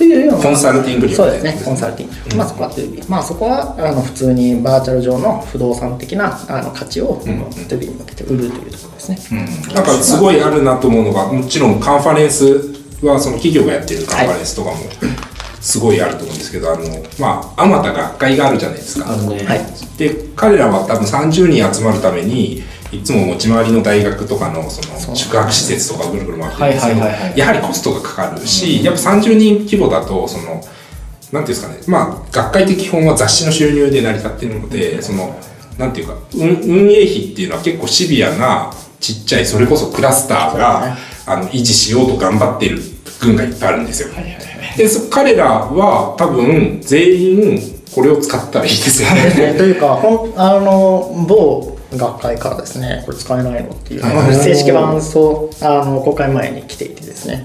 [0.00, 0.34] トでというよ。
[0.34, 1.16] うなコンサルティング料。
[1.16, 12.44] そうですねコンサルティング、まあそこは 2B まあそこはあの普通にバーチャル上の不動産的なあの価値を 2B に向けて売るというところですね、なんかすごいあるなと思うのがもちろんカンファレンス
[13.02, 14.76] はその企業がやってるカンファレンスとかも
[15.60, 16.84] すごいあると思うんですけど、あの
[17.18, 19.60] まああまた学会があるじゃないですか、あのね、はい。
[19.98, 22.62] で彼らは多分30人集まるために
[22.92, 27.00] いつも持ち回りの大学とかのその宿泊施設とかぐるぐる回ってるんですけど
[27.36, 30.62] やはりコストがかかるし、やっぱ30人規模だとその
[31.32, 35.38] なんていうんですかねまあ学会って基本は雑誌の収入で成り立っているのでその
[35.78, 42.78] なんていうか運運営費っていうのは結構シビアなちっちゃいそれこそクラスターが、あの維持しようと頑張ってる
[43.20, 44.08] 軍がいっぱいあるんですよ。
[44.76, 49.24] でそ彼らは多分全員これを使ったらいいですよね。
[49.52, 54.02] ねというかほんあの某学会からですねこれ使えないのっていう
[54.34, 57.44] 正式版そうあの公開前に来ていてですね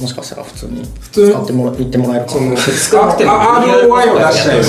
[0.00, 0.82] もしかしたら普通に
[1.12, 3.30] 通使ってもら言ってもらえるかそのな少なくても。
[3.32, 4.60] あ ROI を出しちゃえ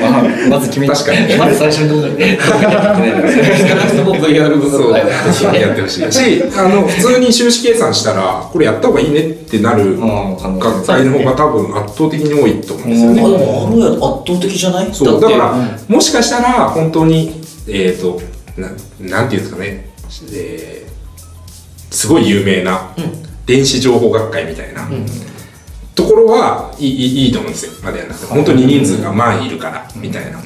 [0.00, 1.36] ばまず決め確かに。
[1.36, 2.16] まず最初にどうだろう。
[2.18, 4.90] ね少なくとも VR 分そう。
[4.90, 4.96] の
[5.56, 13.28] やってほしいしあの普通に収支計算したらこれやった方がいいねってなるうん学会の方が多分圧倒的に多いと思うんですよあでね。
[13.28, 14.92] もあのや圧倒的じゃない？
[14.94, 15.20] そう。
[15.20, 15.54] だから、
[15.88, 18.20] もしかしたら本当にえっ、と
[18.56, 18.68] な
[19.00, 19.90] なんていうんですかね、
[20.32, 20.86] えー
[21.90, 22.94] すごい有名な
[23.46, 24.86] 電子情報学会みたいな、
[25.94, 27.72] ところはいいいいいいと思うんですよ。
[27.82, 28.26] までやらなくて。
[28.26, 30.40] 本当に人数が万いるからみたいな、いや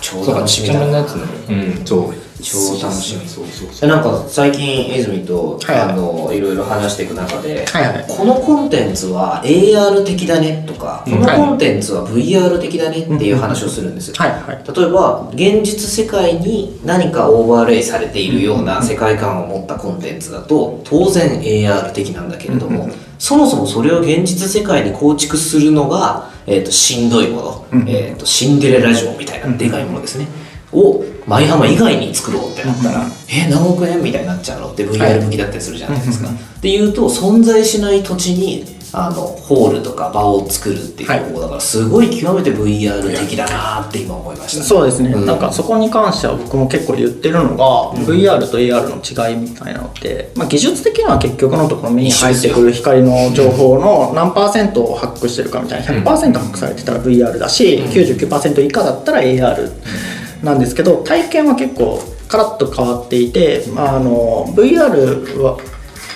[0.00, 1.52] 超そうか楽しみだちっちゃめのやつのう
[1.82, 3.26] ん、そう超楽しみ。
[3.26, 3.80] そうそうそう。
[3.80, 5.92] でなんか最近泉と、はいはい。
[5.92, 8.06] あのいろいろ話していく中で、はいはい。
[8.06, 14.76] このコンテンツは AR 的だねとか、このコンテンツは VR 的だねっていう話をするんですよ、はいはい。
[14.76, 30.26] 例えば現実世界に何かオーバーレイされているような世界観を持ったコンテンツだと当然 AR 的なんだけれども、そもそもそれを現実世界に構築するのが、えー、としんどいもの、えー、とシンデレラ城みたいなでかいものですね、
[30.74, 36.28] を舞浜以外に作ろうってなったら、え何億円みたいになっちゃうのって VR 向きだったりするじゃないですか。
[36.28, 38.64] っていうと存在しない土地に
[38.96, 45.26] あのホールとか場を作るっていう方法だからすごい極めて VR 的だなって今思いました、そうですね、うん。
[45.26, 59.72] なんかそこに関しては僕も結構言ってるのが、VR と AR の違いみたいなのって、まあ、技術的には結局のところ目に入ってくる光の情報の何パーセントをハックしてるかみたいな100%ハックされてたら VR だし、99%以下だったら AR
[60.44, 65.58] なんですけど体験は結構カラッと変わっていてあの VR は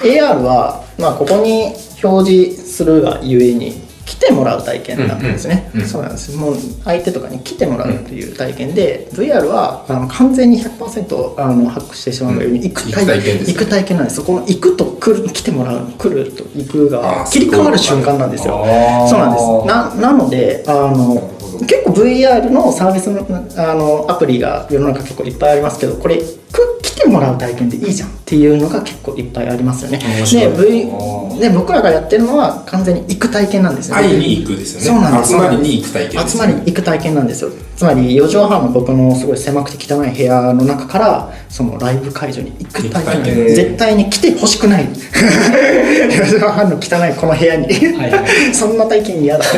[0.00, 6.34] AR は、まあ、ここに表示するがゆえに来てもらう体験なんですね、そうなんです。
[6.34, 13.52] もう相手とかに来てもらうという体験で、VR はあの完全に100%あのハックしてしまうがゆえに行く体験ですよね。
[13.52, 14.16] 行く体験なんです。
[14.16, 18.64] そこの行くと来る来てもらう来ると行くが切り替わる瞬間なんですよ。
[19.10, 20.00] そうなんです。
[20.00, 21.30] ななのであの
[21.66, 23.26] 結構 VR のサービスの
[23.56, 26.18] あのアプリが世の中結構いっぱいありますけどこれ
[26.52, 29.98] く来てもらう体験でいいじゃんっていうのが結構いっぱいありますよね。
[29.98, 33.96] で v で僕らがやってるのは完全に行く体験なんですよ。
[33.96, 35.00] ね会いに行くですよね。
[35.00, 35.32] そうなんです。
[35.32, 37.50] 集まりに行く体験です集まりに行く体験なんですよ。
[37.76, 43.54] つまり4畳半の僕のすごい狭くて汚い部屋の中からそのライブ会場に行く体験験。
[43.54, 44.88] 絶対に来てほしくない。
[44.90, 47.68] 4畳半の汚いこの部屋に。
[48.52, 49.44] そんな体験嫌だ。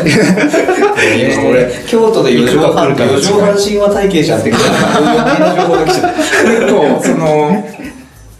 [1.48, 4.62] 俺京都で4畳半か4畳半神話体験じゃんって結
[6.72, 7.64] 構その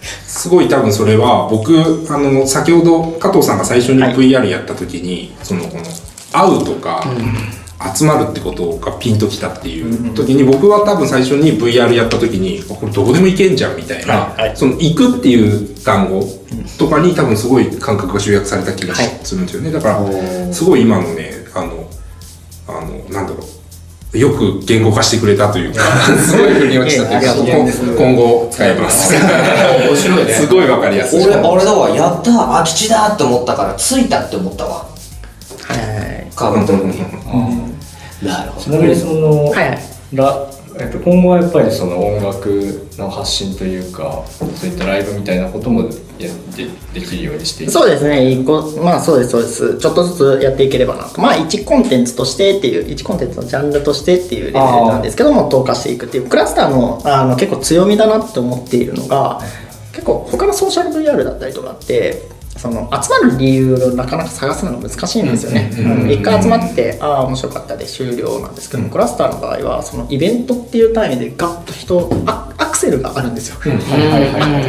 [0.00, 4.14] すごい多分それは僕あの先ほど加藤さんが最初にはい。
[4.14, 5.84] VR やった時に、そのこの
[6.32, 7.04] 会うとか、
[7.94, 14.48] 集まるってことがピンときたっていう時に僕は多分最初に VR やった時にあこれどこでも行けんじゃんみたいな、はい。
[14.48, 14.56] はい。
[14.56, 16.22] その行くっていう単語
[16.78, 19.72] とかに多分すごい感覚が集約された気がするんですよね。
[19.72, 21.88] だからすごい今のねあの
[22.68, 23.59] あのなんだろう
[24.12, 25.82] よく言語化してくれたというか
[26.18, 27.34] すごい腑に落ちたというか。
[27.94, 29.14] 今今後使えます。
[29.14, 30.32] 面白いね。
[30.32, 31.24] すごいわかりやすい。
[31.24, 31.90] 俺あれだわ。
[31.90, 34.70] やった空き地だって思ったから着いたって思ったわ。
[35.62, 36.98] はいカーボントロに
[38.22, 39.78] なるほどちなみにその、は
[40.80, 45.88] えっと、今後はやっぱりその音楽の発信というかそういったライブみたいなこともや
[46.56, 47.72] でできるようにしていく。
[47.72, 48.30] そうですね。
[48.30, 49.78] 一個まあそうですそうです。
[49.78, 51.20] ちょっとずつやっていければなと。
[51.20, 56.28] まあ1コンテンツとしてっていう1コンテンツのジャンルとしてっていうレベルなんですけども投下していくっていう。
[56.28, 59.42] クラスターのあの結構強みだなって思っているのが
[59.92, 62.29] 結構他のソーシャル VR だったりとかって
[62.60, 65.70] その集まる理由をなかなか探すのが難しいんですよね。
[66.12, 73.56] 一回集まってああ面白かったで終了なんですけども、クラスターの場合はそのイベントっていう単位でガッと人アアクセルがあるんですよ。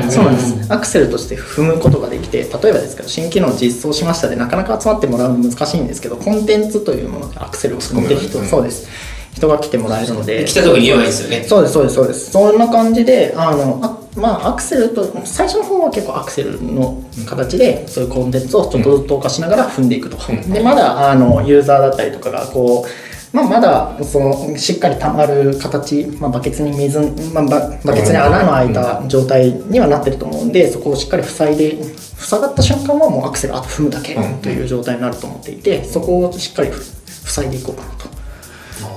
[0.10, 0.74] そうなんです。
[0.74, 8.88] アクセルとして踏むことができて例えばですけど新機能実装しましたでなかなか集まってもらうの難しいんですけどコンテンツというものでアクセルを踏んで人そうです。
[9.34, 10.46] 人が来てもらえるので。
[10.46, 11.44] 来た時に言えばいいですよね。
[11.44, 12.32] そうですそうですそうです。
[12.32, 20.18] そんな感じであのあまあアクセルと最初の方は結構アクセルの形でそういうコンテンツをちょっとずつ投下しながら踏んでいくと、
[20.52, 27.00] でまだあのユーザーだったりとかがこうまあ、まだそのしっかり溜まる形、まあ、バケツに水、
[27.34, 38.21] まあ、ババケツに穴の開いた状態にはなってると思うんでそこをしっかり塞いで塞がった瞬間はもうアクセルあと踏むだけという状態になると思っていてそこをしっかりふ塞いでいこうかなと。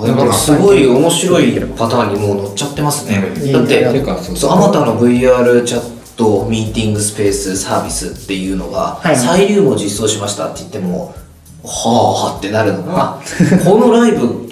[0.04, 3.52] でもすごい面白いパターンにもう乗っちゃってますね、うん。
[3.52, 3.92] だってあ
[4.56, 9.16] またの VR チャットミーティングスペースサービスっていうのが、はい。
[9.16, 11.14] サイリウムを実装しましたって言っても
[11.62, 13.20] はあってなるのが
[13.64, 14.48] このライブ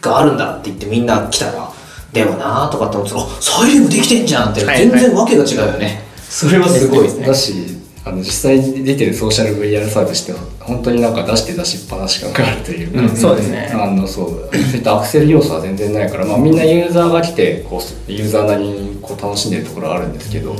[0.00, 1.70] があるんだって言ってみんな来たら
[2.12, 4.78] でもなーとかって思ってたらあサイリウムできてんじゃんってはい。
[4.88, 7.26] 全然わけが違うよね、それはすごいですね。
[7.26, 7.75] だし
[8.06, 13.68] あの実際に出てるソーシャル VR サービスって本当になんか出して出しっぱなし感があるというか、そうですね。
[13.74, 14.28] あのそう。
[14.28, 20.54] そういったアクセル要素は全然ないから、まあ、みんなユーザーが来てこうユーザーなりにこう楽しんでるところはあるんですけど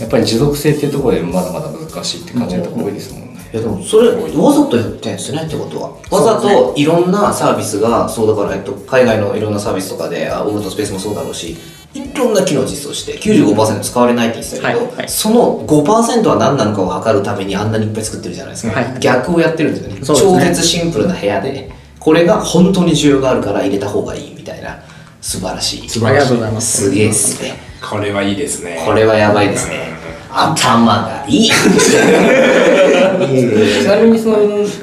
[0.00, 3.26] やっぱり持続性っていうところでまだまだ難しいって感じるところ多いですもんね。
[3.52, 5.90] いやでもそれわざとやってんですよねってことは？
[6.10, 11.56] わざといろんなサービスがそうだから、えっと、海外のいろんなサービスとかであオートスペースもそうだろうし
[11.96, 15.08] いろんな機能実装して95%使われないって言ってたけど、はいはい。
[15.08, 20.04] その5%は何なのかを測るためにあんなにいっぱい作ってるじゃないですか、はい逆をやってるんですよね。
[20.04, 20.32] そうですね。
[20.32, 24.78] 超絶シンプルな部屋でこれが本当に需要があるから入れた方がいいみたいな
[25.20, 25.88] 素晴らしい。
[25.88, 26.82] 素晴らしいありがとうございます。
[26.82, 27.54] すげえっすね。
[27.88, 28.82] これはいいですね。
[28.84, 29.94] これはやばいですね。
[30.30, 31.50] 頭がいい
[33.08, 34.36] ちなみにその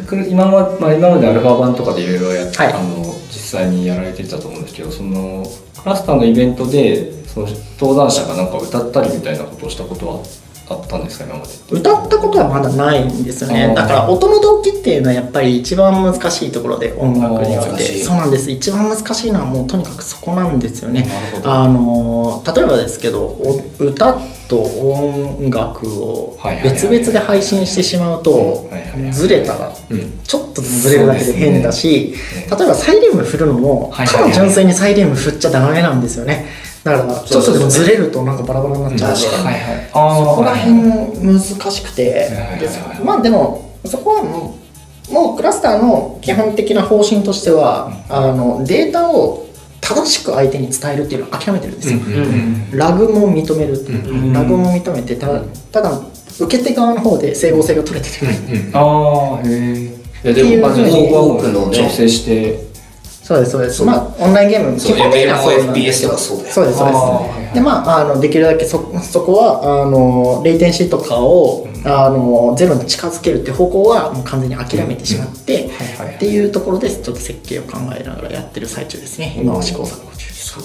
[0.08, 2.74] く今ま,、まあ、今までアルファ版とかでいろいろやって、はい。
[2.74, 5.46] あの実際にやられてたと思うんですけどその
[5.82, 7.48] クラスターのイベントでその
[7.80, 10.24] 登壇者がなんか歌ったりみたいなことをしたことは
[10.70, 11.52] あったんですか今まで？
[11.72, 13.74] 歌ったことはまだないんですよね。
[13.76, 18.02] だから音の動機っていうのはやっぱり一番難しいところで音楽において。
[18.02, 18.50] そうなんです。
[18.50, 21.10] 一番難しいのはもうとにかくそこなんですよね。
[21.44, 24.18] あの例えばですけどお歌
[24.54, 28.70] と音楽を別々で配信してしまうと
[29.12, 30.20] ずれたらうん。
[30.24, 32.14] ちょっとずれるだけで変だし、
[32.50, 36.46] 例えばサイリウム振るのもただ純粋にサイリウム振っちゃダメなんですよね。
[36.84, 40.74] だからちょっとでもずれるとなんかバラバラになっちゃうんで、そこら辺
[41.26, 42.30] 難しくて。
[43.04, 44.58] まあでもそこはも
[45.10, 49.48] うもうクラスターの基本的な方針としてはあのデータを
[49.84, 52.00] 正しく相手に伝えるっていうのを諦めてるんですよ、
[52.72, 53.86] ラグも認める、
[54.34, 55.28] ラグも認めてた
[55.72, 56.00] ただ
[56.40, 58.32] 受け手側の方で整合性が取れてる、
[58.74, 61.78] ああへえいやでっていうもまあふうにそこはもう多くのね。
[61.78, 62.74] 調整して。
[63.24, 63.84] そうですそうです。
[63.84, 66.06] まあオンラインゲームそう基本的にはそうです。
[66.06, 67.54] MMOFPS とかそうですそうです。
[67.54, 80.56] でまああのできるだけそそこはあのレイテンシーとかをあのゼロに近づけるって方向はもう完全に諦めてしまって、はいっていうところでちょっと設計を考えながらやってる最中ですね今は試行錯誤中です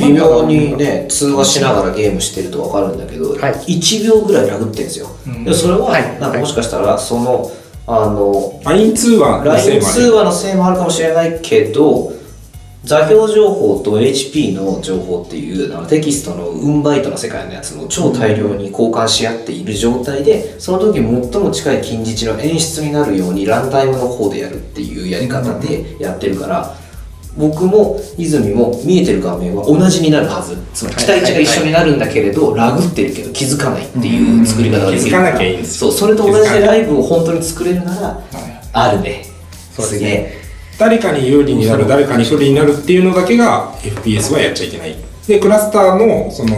[0.00, 3.52] 微妙にね通話しながらゲームしてると分かるんだけど、はい。
[3.52, 5.08] 1秒ぐらいラグってんですよ、
[5.44, 6.20] でそれははい。
[6.20, 7.50] なんかもしかしたらその
[7.86, 12.11] あの LINE 通話のせいもあるかもしれないけど
[12.84, 21.04] 座標情報と HP の情報っていうあのテキストの運バイトの世界のやつを超大量に交換し合っている状態でその時最
[21.42, 26.74] も近い近似値の演出になるようにランタイムの方でやるっていうやり方でやってるから
[27.36, 30.56] 僕も泉も見えてる画面は同じになるはず。
[30.74, 35.90] つまり期待値が一緒になるんだけれどラグってるけど気づかないっていう作り方ができる気づかなきゃいいんですよ。
[35.92, 38.20] そうそれと同じでライブを本当に作れるなら
[38.72, 39.24] あるね。
[39.78, 40.41] すげえ
[40.82, 44.96] 誰かに有利になる誰かに不利になるっていうのだけが FPS はやっちゃいけない。
[45.28, 46.56] でクラスターのその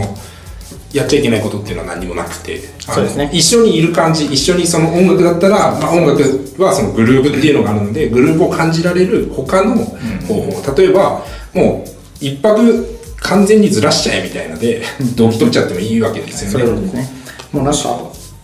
[0.91, 2.57] やっちゃいけないことっていうのは何にもなくて。
[2.79, 3.29] そうですね。
[3.31, 6.23] 一緒にいる感じ一緒にその音楽だったら、まあ、音楽
[6.57, 11.23] はそのグルーブっていうのがあるのでグルーブを感じられる他の方法、例えば
[11.53, 14.81] もう一泊完全にずらしちゃえみたいので
[15.15, 16.65] 動機取っちゃってもいいわけですよね。
[16.65, 17.07] そうですね。
[17.51, 17.79] もうなんか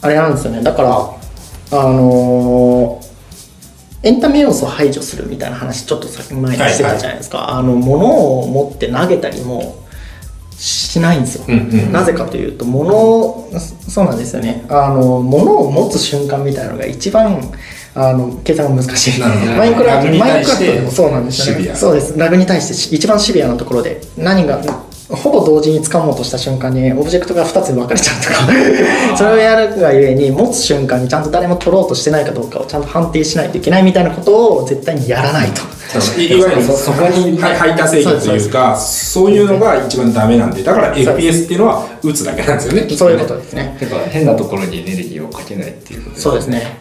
[0.02, 0.62] あれなんですよね。
[0.62, 0.90] だから
[1.72, 3.11] あのー
[4.04, 9.82] エンタメ要素を排除するみたいな話ちょっとさっき前にしてたじゃないですか、あの物を持って投げたりも
[10.58, 14.66] しないんですよ、うんうんなぜかというと物をそそうなんですよね。
[14.70, 17.42] あの物を持つ瞬間みたいなのが一番
[17.96, 19.20] あの計算が難しい。
[19.20, 21.76] マインクラフトでもそうなんですよね。
[21.76, 22.18] そうです。
[22.18, 24.62] ラグに対してし一番シビアなところで何が
[25.16, 28.36] ほぼ同時に掴もうとした瞬間にオブジェクトが2つに分かれちゃうとか
[29.18, 35.62] それをやるがゆえに持つ瞬間にちゃんと誰も取ろうとしてないかどうかをちゃんと判定しないといけないみたいなことを絶対にやらないと。
[36.18, 42.88] いいわゆるそそこにはい排他正義というかそういうのが一番ダメなんでだから FPS っていうのは打つだけなんですよね。
[42.96, 43.76] そういうことですね。
[43.78, 46.78] てか変なところにエネルギーをかけないっていうことそうですね。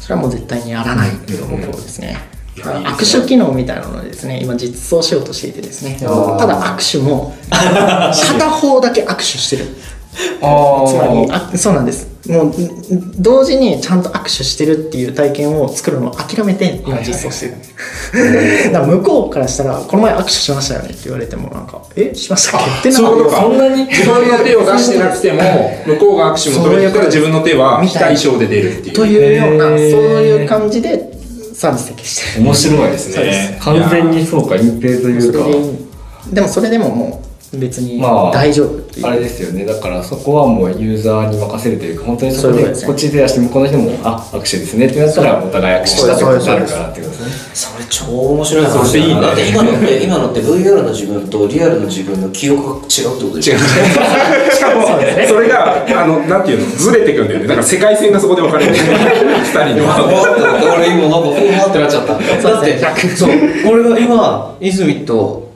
[0.00, 2.16] それはもう絶対にやらないっていうところですね、
[2.56, 5.96] 握手機能みたいなのでですね今実装しようとしていてですね。
[6.00, 9.66] ただ握手も 片方だけ握手してる。
[10.42, 12.12] あつまりあそうなんです。
[12.28, 17.54] もううん同時にちゃんと握手してるっていう体験を作るのを諦めて今実装してる、
[18.72, 22.14] だから向こうからしたら「この前握手しましたよね」って言われてもなんか「え？
[22.14, 25.42] しましたっけ?」ってなるそんなに自分の手を出してなくても
[25.86, 28.94] 向こうが握手求めてたら自分の手は非対称で出るっていう。
[28.94, 31.11] というようなそういう感じで
[31.54, 33.64] サービスしてる面白いですそうです。
[33.64, 36.28] 完全にそうか隠蔽というか。
[36.28, 37.22] ででもそれでもも
[37.52, 39.64] う別にまあ大丈夫っていう、あれですよね。
[39.66, 47.30] だからそこはもうユーザーに任せるというか本当にそこでこっち手出して向こうの人もあ握手ですねってなったらお互い握手したってことになるからってことですね。
[47.54, 53.52] それ超面白い話だだって今のって今のって VR の自分とリアルの自分の記憶が違うってことでしょ？
[53.52, 53.60] 違う。
[54.50, 54.82] しかも
[55.28, 56.66] それがあのなんていうの？
[56.74, 57.46] ずれてくんだよね。
[57.46, 58.72] だから世界線がそこで分かれる。
[58.72, 58.86] 二人
[59.76, 59.84] の。
[60.74, 62.14] 俺今なんかふわってなっちゃった。
[62.14, 62.78] だって
[63.14, 63.30] そう。
[63.70, 65.52] 俺が今泉と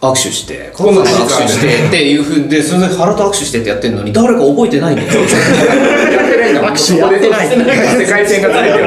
[0.00, 5.08] 握手してこんな握手してっていうふうでそれで原と握手してってやってるのに誰か覚えてないんだよ。
[5.08, 6.62] やってないんだ。
[6.62, 8.84] もん握手やってない世界線がずれてる。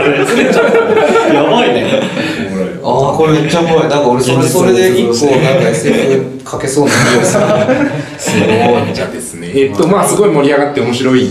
[1.35, 2.44] やばいね
[2.86, 3.89] ああこれめっちゃ怖い。
[3.89, 7.43] なんか俺それそれで一個なんか SF かけそうな気がする。
[8.19, 8.45] すご
[8.91, 8.93] い。
[8.93, 11.27] じゃあですねえっとまあすごい盛り上がって面白い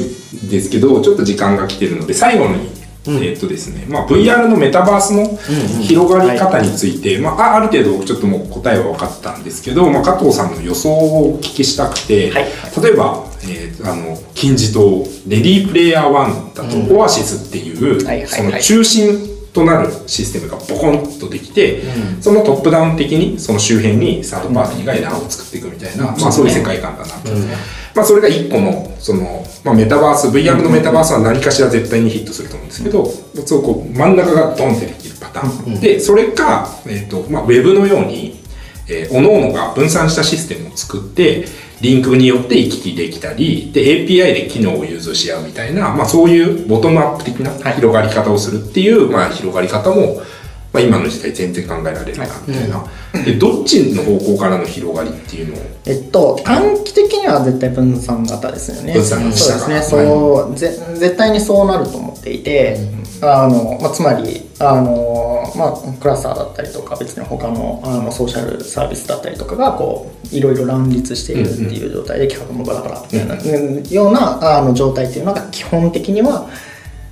[0.51, 2.69] ですけどちょっと時間が来てるので最後に、
[3.07, 5.37] えっとですねまあ、VR のメタバースの
[5.83, 12.45] 広がり方について、まあ、あある程度ちょっともう答えは分かったんですけど、まあ、加藤さんの予想をお聞きしたくて、はい。
[12.83, 21.81] 例えば、えーあの金字塔レディープレイヤー1だと、オアシスっていう、その中心となるシステムがボコンとできて、
[22.21, 27.31] そのトップダウン的にその周辺にサードパーティーがエラーを作っていくみたいな、まあそういう世界観だなと。
[27.95, 33.07] まあそれが一個の、その、まあメタバース、VR のメタバースは何かしら絶対にヒットすると思うんですけど、
[33.47, 35.81] そうこう真ん中がドンってできるパターン。
[35.81, 38.43] で、それか、えっ、と、まあウェブのように、
[38.89, 41.47] えー、各々が分散したシステムを作って、
[41.85, 50.23] リンクによって行き来できたり、で、API で機能を融通し合うみたいな、まあそういうボトムアップ的な広がり方をするっていう、まあ広がり方も、
[50.73, 52.87] まあ今の時代全然考えられるな、みたいな。
[53.23, 58.95] で、どっちの方向からの広がりっていうのを、えっと短期的には絶対分散型ですよね。
[58.95, 59.37] 分散型。
[59.37, 59.83] そうですね。
[59.83, 62.79] そう、ぜ絶対にそうなると思っていて、
[63.23, 73.37] あのまあ、つまりあの、まあ、クラスターだったりとか別に他のあのソーシャルサービスだったりとかがこういろいろ乱立しているっていう状態で企画もバラバラみたいな、
[73.91, 76.49] ようなあの状態っていうのが基本的には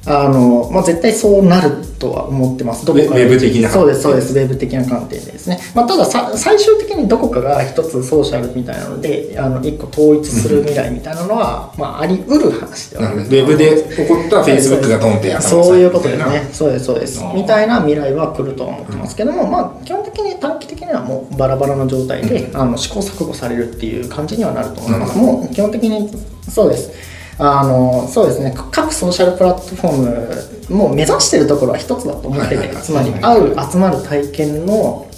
[0.05, 2.85] あの、まあ、絶対そうなるとは思ってます。
[2.85, 4.37] どこかウェブ的なそうです、そうです。
[4.37, 5.61] ウェブ的な観点でですね。
[5.75, 16.49] まあ、たださ、最終的にどこかが一つソーシャルみたいなので、あの、一個統一する未来みたいなのは、まあ、あり得る話ではあるウェブで起こったフェイスブックがドンってやったそういうことですね。
[16.53, 25.17] そうです、そうですみたいな未来は来るとは思ってますけども、まあ、基本的に短期的にはもうバラバラの状態で、あの試行錯誤されるっていう感じにはなると思います。
[25.17, 26.11] もう基本的に
[26.49, 26.91] そうです。
[27.39, 28.55] あのそうですね。
[28.71, 35.09] 各ソーシャルプラットフォームも目指してるところは一つだと思ってて、つまり会う集まる体験の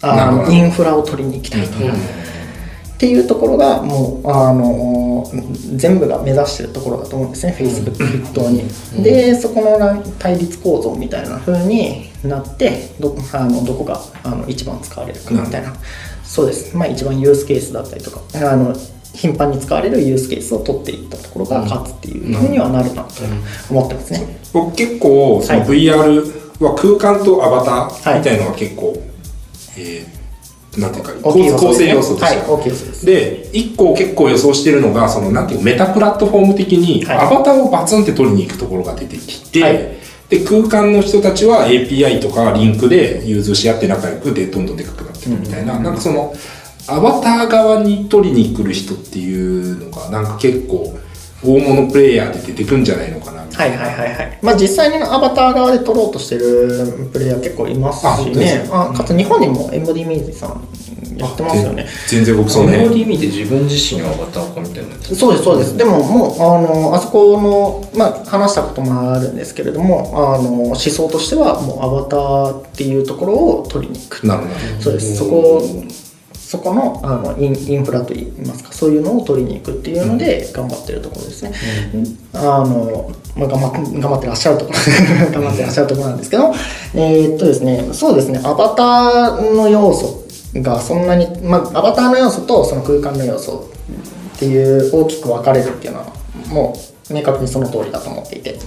[0.00, 1.78] あのインフラを取りに行きたいと。
[2.94, 5.28] っていうところがもうあの
[5.76, 8.62] 全部が目指してるところだと思うんですね、Facebook 筆頭に。
[9.02, 15.74] でそこのな対立構造みたいな風になってどあのどこがあの一番使われるかみたいな、
[16.22, 18.20] そうです、まあ、一番ユースケースだったりとか。
[18.34, 18.74] あの
[19.14, 23.10] 頻繁に使われるユースケースを取っていったところが勝つっていう風にはなるなと
[23.70, 24.38] 思ってますね。
[24.52, 25.68] 僕結構そのはい。
[25.68, 28.92] VR は空間とアバターみたいのが結構、
[29.76, 30.14] えー
[30.80, 32.36] なんていうか構成要素として。
[32.38, 33.06] はい大きい要素です。
[33.06, 37.18] で一個結構予想してるのがそのなんていうかメタプラットフォーム的にはい。
[37.18, 40.04] アバターをバツンって取りに行くところが出てきて、はい。
[40.28, 46.34] で空間の人たちは API とかリンクで融通し合って仲良くでどんどんでかくなっていくみたいな、なんかその
[46.86, 49.34] アバター側に取りに来る人ってい
[49.72, 50.98] うのがなんか結構
[51.42, 54.38] 大物プレイヤーで出てくんじゃないのかなみたはいいはいはいはい。
[54.42, 58.30] まあ実際にアバター側で撮ろうとしてるプレイヤー結構いますあし。
[58.30, 60.66] ねあかつ日本にも MD ミーズさん
[61.16, 61.86] やってますよね。
[62.08, 65.76] 全然僕そその辺 MOD 見て自分自身がアバターかみたいなそうですそうです。
[65.76, 74.26] でももうあのあそこのまあ話したこともあるんですけれども、あの思想としてはもうアバターっていうところを取りに行く。
[74.26, 75.16] なるほどそうです。
[75.16, 75.62] そこ
[76.54, 81.52] そこのあのインインフラといいますかそういうのを取りに行くっていうので頑張ってるところですね。
[82.32, 84.78] あのまあ、頑張っ頑張ってらっしゃるところ
[85.34, 86.54] 頑張ってらっしゃるところなんですけど、
[86.94, 90.22] えーっとですねそうですねアバターの要素
[90.54, 93.68] がそんなに、まあ、アバターの要素とその空間の要素
[94.36, 96.06] っていう大きく分かれるっていうのは
[96.48, 98.58] もう明確にその通りだと思っていて。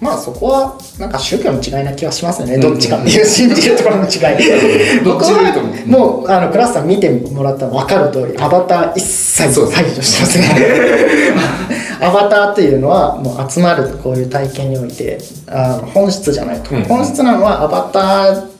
[0.00, 4.20] まあそこはなんか宗教の違いな気はしますよね、どっちかっていう信じるところの違い。
[5.04, 10.44] 僕はもうあのクラスさん見てもらったら分かる通りアバター一切排除してますね。
[12.00, 16.82] アバターっていうのはもう集まるこういう体験においてあの本質じゃないと、うん。
[16.82, 18.53] 本質なのはアバター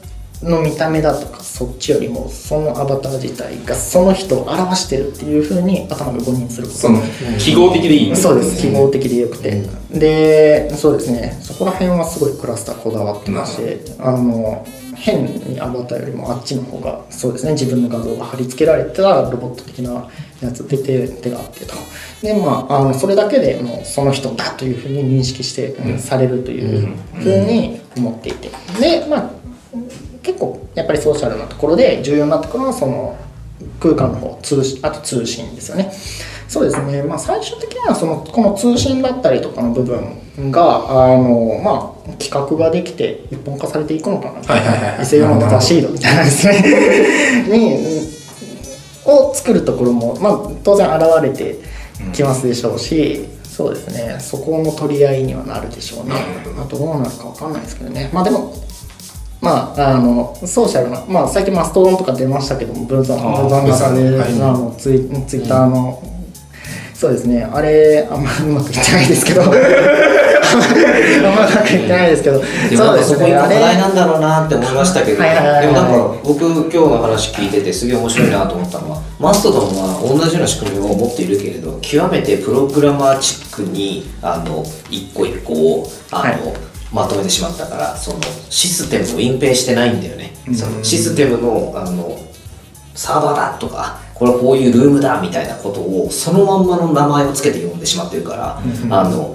[0.45, 6.79] の見た目だとかそっちよりもそのアバター自体がその人を表してるっていうふうに頭が誤認すること。
[6.79, 7.01] その
[7.39, 8.17] 記号的でいい。
[8.17, 11.39] そうです記号的でよくて、でそうですね。
[11.41, 17.53] そこら辺はすごいクラスターこだわってましてあの変にアバターよりもあっちの方がそうですね。
[17.53, 20.09] 自分の画像が貼り付けられたロボット的な
[20.43, 21.75] やつで手手があってと。
[22.23, 28.51] でまああのそれだけでもうその人だというふうに認識して、うんされるというふうに思っていて。
[28.81, 29.31] でまあ
[30.25, 33.16] 結構やっぱりソーシャルなところで重要になってくるのはその
[33.79, 35.93] 空間の方通信あと通信ですよね。
[36.49, 37.03] そうですね。
[37.03, 44.41] まあ最終的にはそのこの通信だったりとかの部分があのまあ企画ができて一本化されていくのかな。
[44.41, 46.64] はいはいはい異性用のザ・シードみたいなですね。
[47.49, 48.14] に
[49.07, 51.59] を作るところも、まあ、当然現れて
[52.12, 54.16] きますでしょうし、そうですね。
[54.18, 56.14] そこの取り合いにはなるでしょうね。
[56.59, 58.11] あとどうなるかわかんないですけどね。
[58.12, 58.55] まあでも
[59.45, 64.33] まあ、あのソーシャルな、まあ、最近マストドンとか出ましたけどもブーザンあーブーザン型で、はい。
[64.33, 66.03] あのツイツイッターの、
[66.95, 67.45] そうですね。
[67.45, 69.43] あれあんまりうまくいってないですけど。
[69.45, 69.61] あんまり
[71.17, 72.39] うまくいってないですけど。
[72.71, 75.29] でもなんかそこ今課題なんだろうなって思いましたけど、で
[75.67, 88.20] もなんか僕今日の話聞いててすげえ面白いなと思ったのは、マストドンは同じような仕組みを持っているけれど極めてプログラマーチックにあの一個一個をあの、はいまとめてしまったからその
[88.51, 92.18] システムを隠蔽してないんだよね、そのシステムのあの
[92.95, 98.59] サーバーだとかこれはこういうルームだみたいなことをそのまんまの名前をつけて呼んでしまってるから、
[98.97, 99.35] あの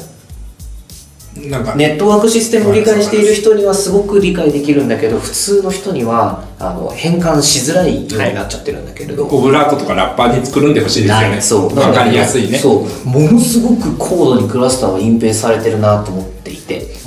[1.35, 11.41] なんかネットワークシステムを理解している人にはすごく理解できるんだけど普通の人にはあの変換しづらいようになっちゃってるんだけれど、オブラートとかラッパーに作るんでほしいですよね。
[11.41, 11.75] そう。
[11.75, 12.57] わかりやすいね。
[12.57, 13.07] そう。
[13.07, 16.38] ものすごく高度にクラスターは隠蔽されてるなと思って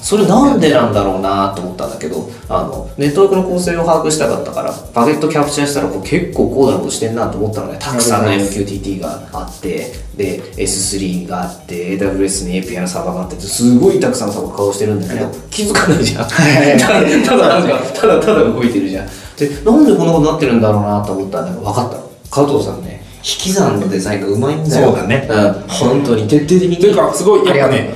[0.02, 7.78] それなんでなんだろうなと思ったんだけどあのネットワークの構成を把握したかったからパケットキャプチャーしたらこう結構高度なことしてんなと思ったのね。
[7.80, 16.28] たくさんの MQTT があってで S3 があって AWS に API のサーバーがあってすごいたくさんのサーバー顔してるんだけど気づかないじゃん。
[16.28, 19.06] ただただなんかただただ動いてるじゃん。
[19.36, 22.02] でなんでこんなことになってるんだろうなと思ったんだけど分かったの。
[22.28, 24.88] 加藤さんね引き算のデザインがうまいんだよ。
[24.88, 25.28] そうだね。
[25.30, 25.52] うん。
[25.68, 26.76] 本当に徹底的に。
[26.76, 27.94] というかすごいやっぱね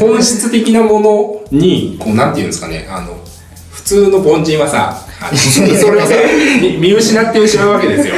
[0.00, 3.16] ほ 本質的なものにこうなんていうんですかねあの
[3.70, 5.00] 普通の凡人はさ
[5.32, 6.14] それをさ
[6.60, 8.14] 見見失ってしまうわけですよ。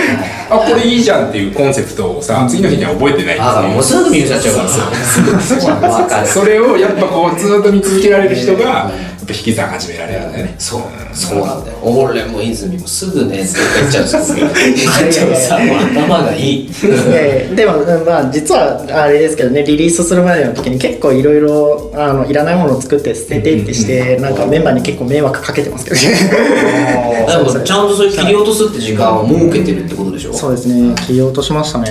[0.50, 6.24] あこれいいじゃんっていうコンセプトをさ次の日には覚えてないってあもうすぐ見失っちゃうから。
[6.26, 8.90] それをやっぱこうずっと見続けられる人が
[9.28, 10.54] やっぱ引き算始められるんだよね。
[10.58, 10.82] そう。
[11.12, 11.78] そうなんだよ。
[11.82, 14.46] 俺も泉もすぐねずっと言っちゃうんですよ。
[14.46, 16.70] 言っちゃうさ頭がいい。
[17.54, 26.02] でもうんまあ実はあれですけどねリリースするまでの時に結構いろいろあのいらないものを作って捨ててってして、なんかメンバーに結構迷惑かけてますけどね。
[27.26, 30.32] でもちゃんとそれ切り落とすって時間を設けてるってことでしょ？
[30.32, 30.94] そうですね。
[31.06, 31.90] 切り落としましたね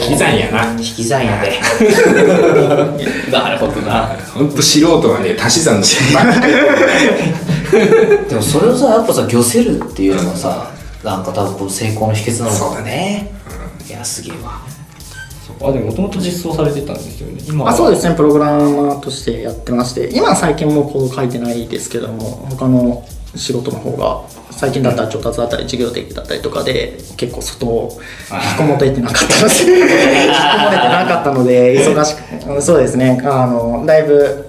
[0.00, 0.72] 引き算やな。
[0.72, 1.60] 引き算やで。
[3.30, 4.16] なるほどな。
[4.34, 6.52] ほんと素人はね足し算のばっかり
[8.28, 10.70] でもそれをさやっぱさ漁せるっていうのがさ
[11.04, 13.32] なんか多分こう成功の秘訣なのかもね。
[13.88, 14.60] いやすげえわ。
[15.62, 17.42] あでももともと実装されてたんですよね。
[17.46, 17.70] 今は。
[17.70, 18.14] あそうですね。
[18.14, 20.08] プログラマーとしてやってまして。
[20.12, 23.04] 今は最近もうコード書いてないですけども他の
[23.34, 27.98] 仕事の方が最近だったら調達だったり授業的だったりとかで結構外を
[28.32, 33.20] 引きこもっててなかったので引き こもれてなかったので忙しくうんそうですね。
[33.24, 34.46] あのだいぶ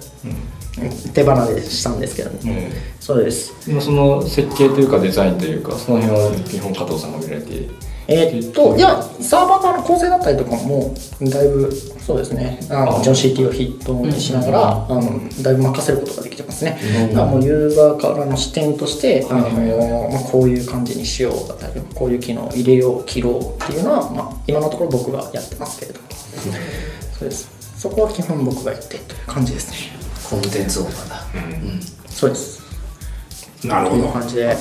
[1.14, 2.72] 手離れしたんですけど、ね。
[3.00, 3.54] そうです。
[3.68, 7.70] 今その設計というかデザインというかその辺は基本加藤さんが見られて
[8.08, 16.80] えーっといやサーバー側の構成だったりとかもだいぶそうですねあのあジョン CT を筆頭にしながら、あのだいぶ任せることができてますね、
[17.10, 26.08] だからもうユーザーからの視点として、あのまあ、こういう感じにしようだったりこういう機能を入れよう切ろうっていうのは、まあ、今のところ僕がやってますけれども、
[27.18, 27.50] そうです。
[27.78, 29.78] そこは基本僕がやってるという感じですね。
[30.30, 31.26] コンテンツオーナーだ。
[32.08, 32.62] そうです。
[33.66, 34.08] なるほど。
[34.10, 34.56] 感じで。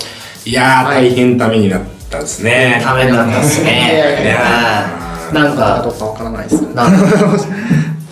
[0.46, 2.81] いやー大変ためになったですね。
[2.82, 7.39] ためになったっすいやいやなんかかどうかわからないですなんか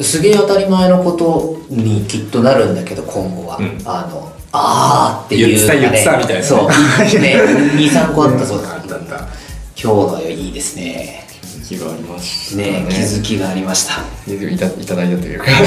[0.01, 3.79] すげえ当たり前のことにきっとなるんだけど今後は、ん。
[3.85, 6.41] あのあーっていうのが言ってた言ってたみたいな。
[6.41, 6.69] ねそう。
[7.21, 7.37] ね
[7.77, 8.95] 23個あったそうだあった。
[8.95, 9.17] あった
[9.81, 11.27] 今日のよいいですね。
[11.69, 12.87] 気がありますね。
[12.89, 13.95] 気づきがありました。
[14.33, 15.45] いたいただいたというか。
[15.53, 15.59] は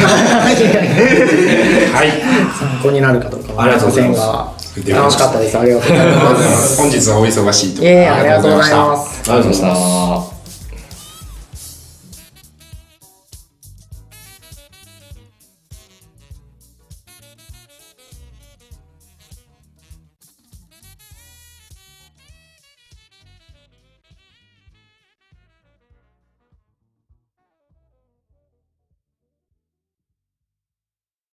[2.03, 2.12] い。
[2.60, 5.57] 参考になるかどうかわありがとうございます楽しかったです。
[5.57, 6.77] ありがとうございまます。
[6.81, 7.89] 本日はお忙しいところ。
[7.89, 9.31] いえいえありがとうございます。
[9.31, 10.31] ありがとうございました